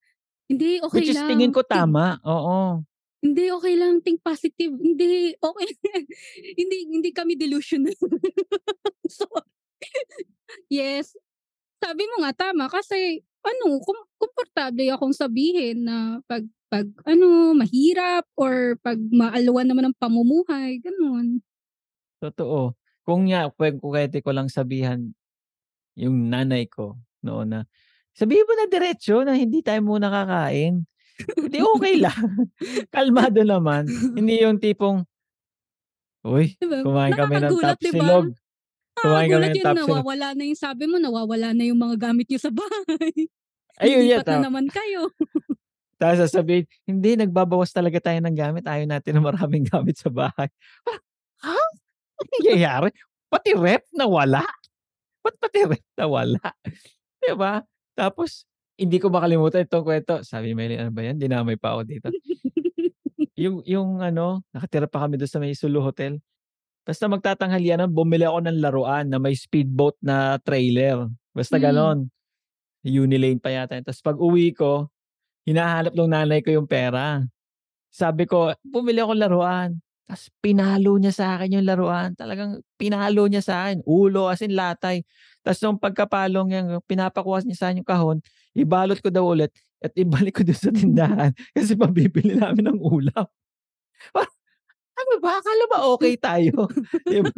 [0.47, 1.27] hindi, okay Which is lang.
[1.35, 2.17] tingin ko Think- tama.
[2.23, 2.81] Oo.
[3.19, 3.99] hindi, okay lang.
[3.99, 4.69] Think positive.
[4.71, 5.67] Hindi, okay.
[6.61, 7.97] hindi, hindi kami delusional.
[9.11, 9.25] so,
[10.69, 11.17] yes.
[11.85, 12.65] Sabi mo nga, tama.
[12.65, 19.85] Kasi, ano, kom- komportable akong sabihin na pag, pag, ano, mahirap or pag maalwan naman
[19.93, 21.45] ang pamumuhay, ganun.
[22.17, 22.73] Totoo.
[23.05, 25.13] Kung nga, pwede, pwede ko lang sabihan
[25.93, 27.59] yung nanay ko noon na,
[28.17, 30.89] sabihin mo na diretso na hindi tayo muna kakain.
[31.37, 32.49] Hindi okay lang.
[32.89, 33.85] Kalmado naman.
[33.87, 35.05] Hindi yung tipong,
[36.25, 36.81] Uy, Diba?
[36.81, 38.09] kumain kami ng Nakakagulat, diba?
[38.95, 39.87] Kumain kami ng yun, tapsilog.
[39.91, 43.11] nawawala na yung sabi mo, nawawala na yung mga gamit nyo sa bahay.
[43.83, 44.07] Ayun.
[44.07, 45.11] Lipat na naman kayo.
[45.99, 48.63] tapos sasabihin, hindi, nagbabawas talaga tayo ng gamit.
[48.63, 50.47] Ayaw natin na maraming gamit sa bahay.
[51.43, 51.59] Ha?
[52.39, 52.95] Nangyayari?
[53.27, 54.43] Pati rep na wala.
[55.19, 56.39] Ba't pati rep na wala?
[57.23, 57.67] Diba?
[57.99, 58.47] Tapos,
[58.79, 60.23] hindi ko makalimutan itong kwento.
[60.23, 61.19] Sabi ni Melly, ano ba yan?
[61.19, 62.07] Dinamay pa ako dito.
[63.43, 66.19] yung, yung ano, nakatira pa kami doon sa may Sulu Hotel.
[66.85, 71.09] Basta magtatanghalian, bumili ako ng laruan na may speedboat na trailer.
[71.33, 71.63] Basta Mm.
[71.65, 71.97] ganon.
[72.85, 73.81] Unilane pa yata.
[73.81, 74.93] Tapos pag uwi ko,
[75.49, 77.25] hinahanap ng nanay ko yung pera.
[77.89, 79.69] Sabi ko, bumili ako ng laruan.
[80.05, 82.13] Tapos pinalo niya sa akin yung laruan.
[82.13, 83.81] Talagang pinalo niya sa akin.
[83.89, 85.01] Ulo as in latay.
[85.41, 88.17] Tapos nung pagkapalong niya, pinapakuha niya sa akin yung kahon,
[88.53, 89.49] ibalot ko daw ulit
[89.81, 93.25] at ibalik ko doon sa tindahan kasi pabibili namin ng ulam.
[94.95, 95.31] ano ba?
[95.39, 96.67] Akala ba okay tayo?
[97.07, 97.31] diba?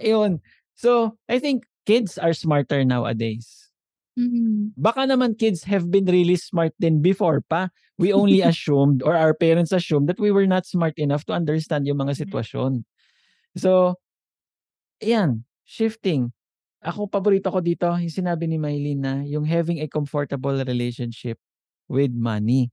[0.00, 0.40] Ayun.
[0.76, 3.70] So, I think kids are smarter nowadays.
[4.16, 4.72] Mhm.
[4.76, 7.68] Baka naman kids have been really smart din before pa.
[8.00, 11.84] We only assumed or our parents assumed that we were not smart enough to understand
[11.84, 12.84] yung mga sitwasyon.
[13.56, 13.96] So,
[15.02, 16.32] yan, shifting.
[16.84, 21.36] Ako, paborito ko dito, yung sinabi ni Maylin na yung having a comfortable relationship
[21.90, 22.70] with money.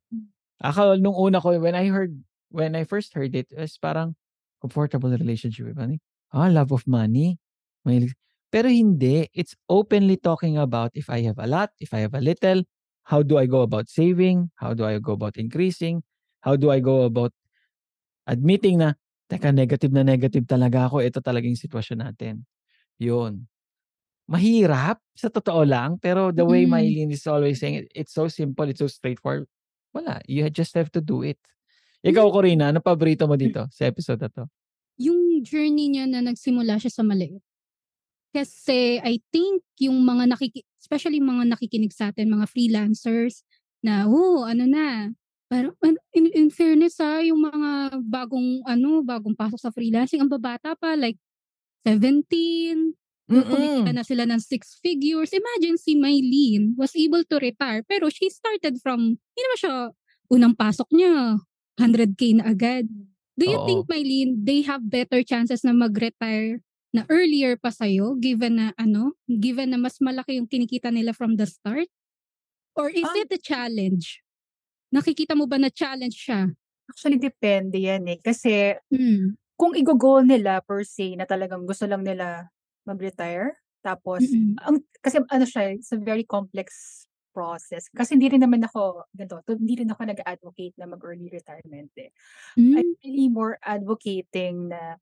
[0.63, 2.13] Ako, nung una ko, when I heard,
[2.53, 4.13] when I first heard it, is parang
[4.61, 5.97] comfortable relationship with money.
[6.29, 7.41] Ah, love of money.
[7.81, 8.13] Mahilig.
[8.53, 9.27] Pero hindi.
[9.33, 12.61] It's openly talking about if I have a lot, if I have a little,
[13.09, 14.53] how do I go about saving?
[14.61, 16.05] How do I go about increasing?
[16.45, 17.33] How do I go about
[18.29, 18.93] admitting na,
[19.27, 21.01] teka, negative na negative talaga ako.
[21.01, 22.45] Ito talagang sitwasyon natin.
[23.01, 23.49] Yun.
[24.27, 25.99] mahirap sa totoo lang.
[25.99, 26.71] Pero the way Mm.
[26.71, 29.47] Mylene is always saying, it, it's so simple, it's so straightforward.
[29.93, 31.37] Wala, you just have to do it.
[32.03, 34.43] Ikaw, Corina, ano paborito mo dito sa episode na to?
[34.99, 37.39] Yung journey niya na nagsimula siya sa maliit.
[38.35, 43.47] Kasi I think yung mga nakiki especially mga nakikinig sa atin, mga freelancers
[43.79, 45.15] na, oh, ano na,
[45.47, 50.27] parang an- in, in fairness ha, yung mga bagong, ano, bagong pasok sa freelancing, ang
[50.27, 51.15] babata pa, like
[51.87, 52.91] 17,
[53.31, 53.95] kumita Mm-mm.
[53.95, 55.31] na sila ng six figures.
[55.31, 59.75] Imagine si Mylene was able to retire pero she started from, hindi naman siya
[60.27, 61.39] unang pasok niya,
[61.79, 62.85] 100k na agad.
[63.37, 63.65] Do you Oo.
[63.65, 66.61] think, Mylene, they have better chances na mag-retire
[66.93, 71.33] na earlier pa sa'yo given na ano, given na mas malaki yung kinikita nila from
[71.41, 71.89] the start?
[72.77, 74.21] Or is Um, it a challenge?
[74.93, 76.53] Nakikita mo ba na challenge siya?
[76.89, 78.19] Actually, depende yan eh.
[78.19, 79.35] Kasi Mm.
[79.59, 82.49] kung i-goal nila per se na talagang gusto lang nila
[82.87, 83.55] mag-retire,
[83.85, 84.59] tapos, Mm-mm.
[84.59, 87.03] ang, kasi ano siya, it's a very complex
[87.33, 87.89] process.
[87.89, 92.13] Kasi hindi rin naman ako, ganito, to- hindi rin ako nag-advocate na mag-early retirement eh.
[92.55, 92.73] Mm.
[92.77, 95.01] I'm really more advocating na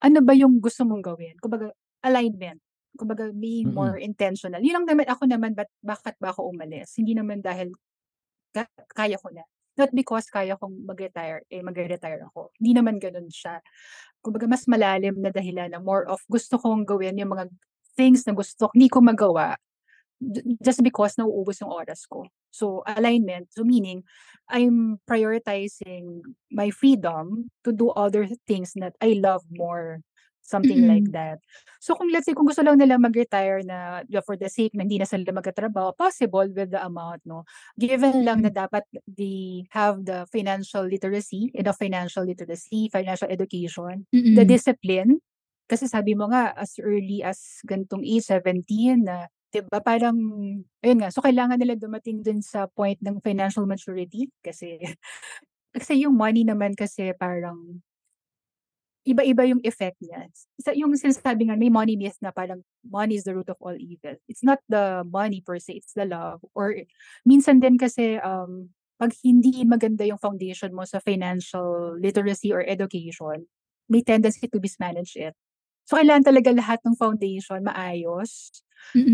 [0.00, 1.34] ano ba yung gusto mong gawin?
[1.42, 1.74] Kumbaga,
[2.06, 2.62] alignment.
[2.94, 3.76] Kumbaga, being Mm-mm.
[3.76, 4.62] more intentional.
[4.62, 6.94] Yun lang naman ako naman, but bakit ba ako umalis?
[6.94, 7.74] Hindi naman dahil
[8.54, 9.42] ka- kaya ko na.
[9.74, 12.54] Not because kaya kong mag-retire, eh mag-retire ako.
[12.62, 13.58] Hindi naman ganun siya.
[14.22, 17.50] Kumbaga, mas malalim na dahilan na more of gusto kong gawin yung mga
[17.98, 19.58] things na gusto, hindi ko magawa
[20.62, 22.26] just because nauubos yung oras ko.
[22.50, 23.50] So, alignment.
[23.50, 24.04] So, meaning,
[24.48, 30.00] I'm prioritizing my freedom to do other things that I love more.
[30.44, 31.16] Something like Mm-mm.
[31.16, 31.40] that.
[31.80, 35.00] So, kung let's say, kung gusto lang nila mag-retire na for the sake na hindi
[35.00, 37.48] na sila magkatrabaho, possible with the amount, no?
[37.80, 44.04] Given lang na dapat they have the financial literacy, the financial literacy, financial education,
[44.36, 44.44] the Mm-mm.
[44.44, 45.24] discipline,
[45.64, 49.32] kasi sabi mo nga, as early as gantong age, 17, na,
[49.62, 50.16] di ba, parang,
[50.82, 54.78] ayun nga, so kailangan nila dumating dun sa point ng financial maturity, kasi,
[55.76, 57.80] kasi yung money naman kasi parang,
[59.04, 60.32] iba-iba yung effect niya.
[60.64, 63.76] Sa, yung sinasabi nga, may money myth na parang, money is the root of all
[63.76, 64.16] evil.
[64.32, 66.40] It's not the money per se, it's the love.
[66.56, 66.72] Or,
[67.28, 73.44] minsan din kasi, um, pag hindi maganda yung foundation mo sa financial literacy or education,
[73.92, 75.36] may tendency to mismanage it.
[75.84, 78.63] So, kailangan talaga lahat ng foundation maayos.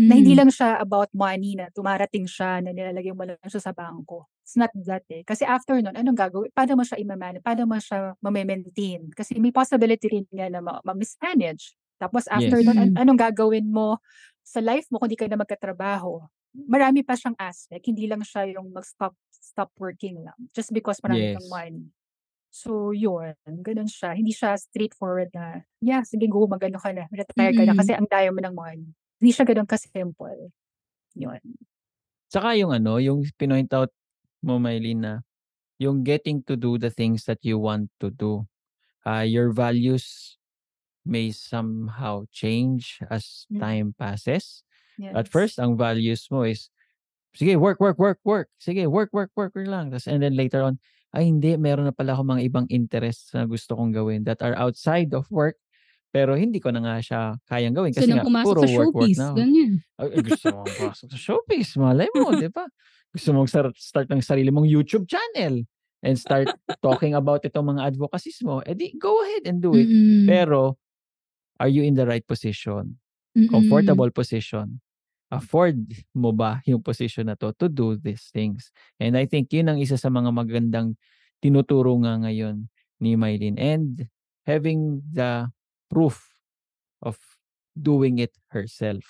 [0.05, 0.39] Na hindi Mm-mm.
[0.45, 4.27] lang siya about money na tumarating siya, na nilalagay mo lang siya sa bangko.
[4.43, 5.23] It's not that eh.
[5.23, 6.51] Kasi after nun, anong gagawin?
[6.51, 7.41] Paano mo siya i-manage?
[7.41, 9.07] Paano mo siya ma-maintain?
[9.15, 11.73] Kasi may possibility rin nga na ma- ma-mismanage.
[11.97, 12.65] Tapos after Yes.
[12.67, 13.01] nun, an- Mm.
[13.05, 14.01] anong gagawin mo
[14.43, 16.25] sa life mo kung di ka na magkatrabaho?
[16.67, 17.87] Marami pa siyang aspect.
[17.87, 20.35] Hindi lang siya yung mag-stop stop working lang.
[20.51, 21.49] Just because marami kang Yes.
[21.49, 21.85] money.
[22.51, 23.31] So, yun.
[23.63, 24.11] Ganun siya.
[24.11, 27.07] Hindi siya straightforward na, yeah, sige, go, mag-ano ka na.
[27.07, 27.79] Retire ka na Mm-mm.
[27.79, 28.91] kasi ang dayo mo ng money.
[29.21, 30.49] Hindi siya ganun ka-simple.
[31.15, 31.41] Yun.
[32.33, 33.93] Tsaka yung ano, yung pinoint out
[34.41, 35.13] mo, Mylene, na
[35.81, 38.45] yung getting to do the things that you want to do.
[39.05, 40.37] Uh, your values
[41.05, 43.59] may somehow change as Mm.
[43.61, 44.63] time passes.
[45.13, 45.33] At Yes.
[45.33, 46.69] first, ang values mo is,
[47.35, 48.49] sige, work, work, work, work.
[48.61, 49.91] Sige, work, work, work, work lang.
[49.91, 50.79] Tas, and then later on,
[51.13, 54.55] ay hindi, meron na pala ako mga ibang interests na gusto kong gawin that are
[54.57, 55.57] outside of work.
[56.11, 58.91] Pero hindi ko na nga siya kayang gawin kasi nang nga, pumasok puro sa work,
[58.91, 59.17] work showbiz.
[59.17, 59.27] na.
[59.31, 59.71] Ganyan.
[59.95, 61.69] Ay, gusto mong pasok sa showbiz.
[61.79, 62.67] Malay mo, di ba?
[63.15, 65.63] Gusto mong start, start ng sarili mong YouTube channel
[66.03, 66.51] and start
[66.83, 68.59] talking about itong mga advocacies mo.
[68.67, 69.87] Eh di, go ahead and do it.
[69.87, 70.27] Mm-mm.
[70.27, 70.75] Pero,
[71.63, 72.99] are you in the right position?
[73.31, 73.47] Mm-mm.
[73.47, 74.83] Comfortable position?
[75.31, 75.79] Afford
[76.11, 78.67] mo ba yung position na to to do these things?
[78.99, 80.99] And I think yun ang isa sa mga magandang
[81.39, 82.67] tinuturo nga ngayon
[82.99, 83.55] ni Mylene.
[83.55, 84.11] And
[84.43, 85.47] having the
[85.91, 86.31] proof
[87.03, 87.19] of
[87.75, 89.03] doing it herself.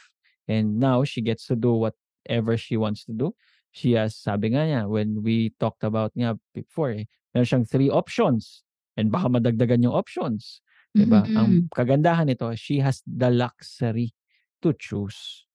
[0.50, 3.38] And now she gets to do whatever she wants to do.
[3.72, 7.88] She has, sabi nga niya, when we talked about nga before, eh, meron siyang three
[7.88, 8.66] options.
[8.98, 10.60] And baka madagdagan yung options.
[10.92, 11.24] Diba?
[11.24, 11.38] Mm-mm.
[11.40, 14.12] Ang kagandahan nito, she has the luxury
[14.60, 15.48] to choose.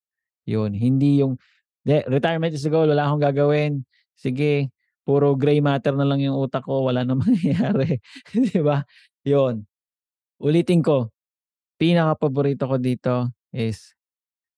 [0.48, 0.72] Yun.
[0.72, 1.36] Hindi yung,
[1.84, 3.84] de, retirement is the goal, wala akong gagawin.
[4.16, 4.72] Sige,
[5.04, 8.00] puro gray matter na lang yung utak ko, wala na mangyayari.
[8.32, 8.80] Di ba?
[9.28, 9.68] Yun.
[10.40, 11.12] Ulitin ko,
[11.76, 13.14] pinaka-paborito ko dito
[13.52, 13.94] is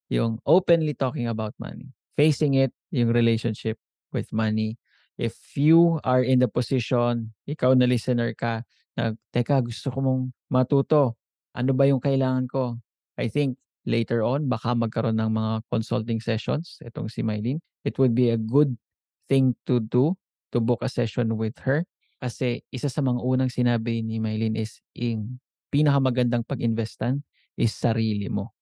[0.09, 1.93] yung openly talking about money.
[2.19, 3.79] Facing it, yung relationship
[4.11, 4.81] with money.
[5.19, 8.63] If you are in the position, ikaw na listener ka,
[8.95, 11.19] na, teka, gusto ko mong matuto.
[11.55, 12.79] Ano ba yung kailangan ko?
[13.19, 17.59] I think later on, baka magkaroon ng mga consulting sessions, itong si Mylene.
[17.83, 18.79] It would be a good
[19.27, 20.15] thing to do
[20.55, 21.83] to book a session with her.
[22.19, 25.39] Kasi isa sa mga unang sinabi ni Mylene is, yung
[25.69, 27.23] pinakamagandang pag-investan
[27.59, 28.53] is sarili mo.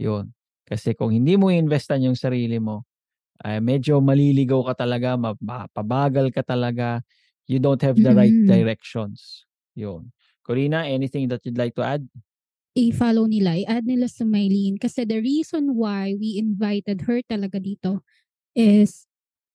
[0.00, 0.32] Yun.
[0.66, 2.86] Kasi kung hindi mo investan yung sarili mo,
[3.42, 7.02] ay medyo maliligaw ka talaga, mapabagal ka talaga.
[7.50, 8.46] You don't have the right Mm.
[8.46, 9.44] directions.
[9.74, 10.14] Yun.
[10.46, 12.06] Corina, anything that you'd like to add?
[12.72, 14.80] i-follow nila, i-add nila sa Mylene.
[14.80, 18.00] Kasi the reason why we invited her talaga dito
[18.56, 19.04] is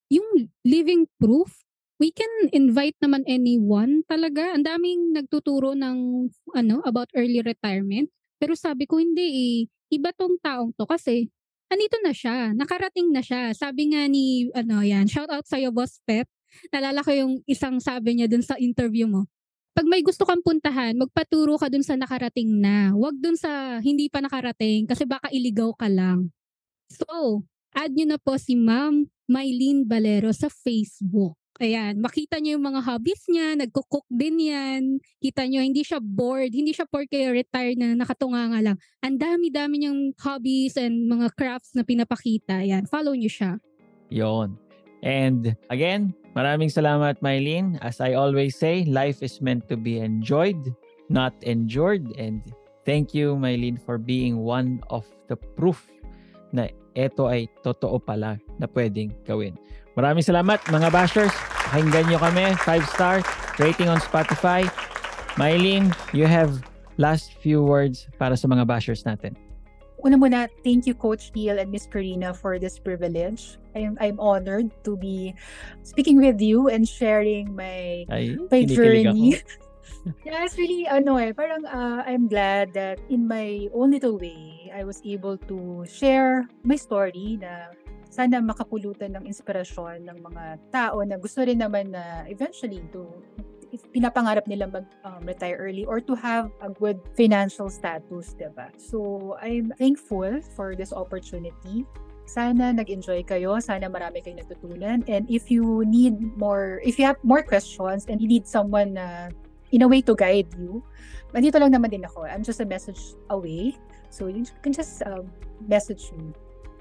[0.10, 1.66] yung living proof.
[1.98, 4.54] We can invite naman anyone talaga.
[4.54, 8.14] Ang daming nagtuturo ng ano about early retirement.
[8.38, 9.58] Pero sabi ko hindi eh.
[9.88, 11.32] Iba tong taong to kasi
[11.74, 12.54] andito na siya.
[12.54, 13.50] Nakarating na siya.
[13.58, 16.30] Sabi nga ni ano yan, shout out sa'yo Boss Pep.
[16.70, 19.26] Nalala ko yung isang sabi niya dun sa interview mo
[19.78, 22.98] pag may gusto kang puntahan, magpaturo ka dun sa nakarating na.
[22.98, 26.34] Huwag dun sa hindi pa nakarating kasi baka iligaw ka lang.
[26.90, 27.46] So,
[27.78, 31.38] add nyo na po si Ma'am Mylene Valero sa Facebook.
[31.58, 34.84] Ayan, makita nyo yung mga hobbies niya, nagko-cook din yan.
[35.18, 38.78] Kita nyo, hindi siya bored, hindi siya porke retired na nakatunga nga lang.
[39.02, 42.62] Ang dami-dami niyang hobbies and mga crafts na pinapakita.
[42.62, 43.58] Ayan, follow nyo siya.
[44.14, 44.54] Yon.
[45.02, 47.82] And again, maraming salamat, Mylene.
[47.82, 50.62] As I always say, life is meant to be enjoyed,
[51.10, 52.06] not endured.
[52.22, 52.46] And
[52.86, 55.90] thank you, Mylene, for being one of the proof
[56.54, 59.58] na ito ay totoo pala na pwedeng gawin.
[59.98, 61.34] Maraming salamat, mga bashers.
[61.74, 62.54] Pakinggan nyo kami.
[62.54, 63.26] 5 star
[63.58, 64.62] rating on Spotify.
[65.42, 66.62] Mylene, you have
[67.02, 69.34] last few words para sa mga bashers natin.
[70.06, 73.58] Una muna, thank you Coach Neil and Miss Karina for this privilege.
[73.74, 75.34] I'm I'm honored to be
[75.82, 79.42] speaking with you and sharing my Ay, my journey.
[80.30, 84.70] yeah, it's really ano eh, parang uh, I'm glad that in my own little way,
[84.70, 87.74] I was able to share my story na
[88.08, 93.08] sana makapulutan ng inspirasyon ng mga tao na gusto rin naman na eventually to
[93.72, 98.72] if pinapangarap nila mag-retire early or to have a good financial status, diba?
[98.80, 101.84] So, I'm thankful for this opportunity.
[102.28, 103.60] Sana nag-enjoy kayo.
[103.60, 105.04] Sana marami kayong natutunan.
[105.08, 109.32] And if you need more, if you have more questions and you need someone na
[109.72, 110.84] in a way to guide you,
[111.36, 112.24] nandito lang naman din ako.
[112.28, 113.76] I'm just a message away.
[114.12, 115.28] So, you can just um,
[115.68, 116.32] message me.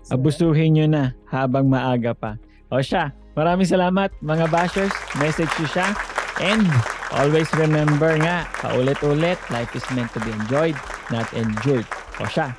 [0.07, 2.39] Abusuhin nyo na habang maaga pa.
[2.71, 4.95] O siya, maraming salamat mga bashers.
[5.19, 5.89] Message nyo siya.
[6.39, 6.69] And
[7.17, 10.77] always remember nga, paulit-ulit, life is meant to be enjoyed,
[11.11, 11.89] not endured.
[12.23, 12.55] O siya.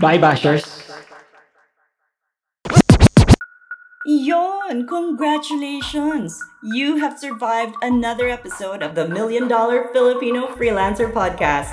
[0.00, 0.64] Bye bashers!
[4.08, 4.88] Yon!
[4.88, 6.34] Congratulations!
[6.64, 11.70] You have survived another episode of the Million Dollar Filipino Freelancer Podcast.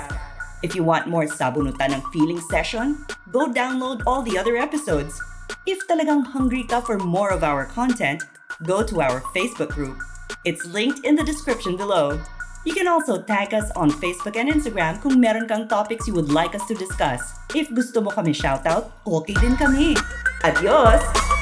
[0.62, 3.00] If you want more sabunutan ng feeling session,
[3.32, 5.16] go download all the other episodes.
[5.64, 8.28] If talagang hungry ka for more of our content,
[8.68, 9.96] go to our Facebook group.
[10.44, 12.20] It's linked in the description below.
[12.68, 16.28] You can also tag us on Facebook and Instagram kung meron kang topics you would
[16.28, 17.40] like us to discuss.
[17.56, 19.96] If gusto mo kami shoutout, okay din kami.
[20.44, 21.39] Adios!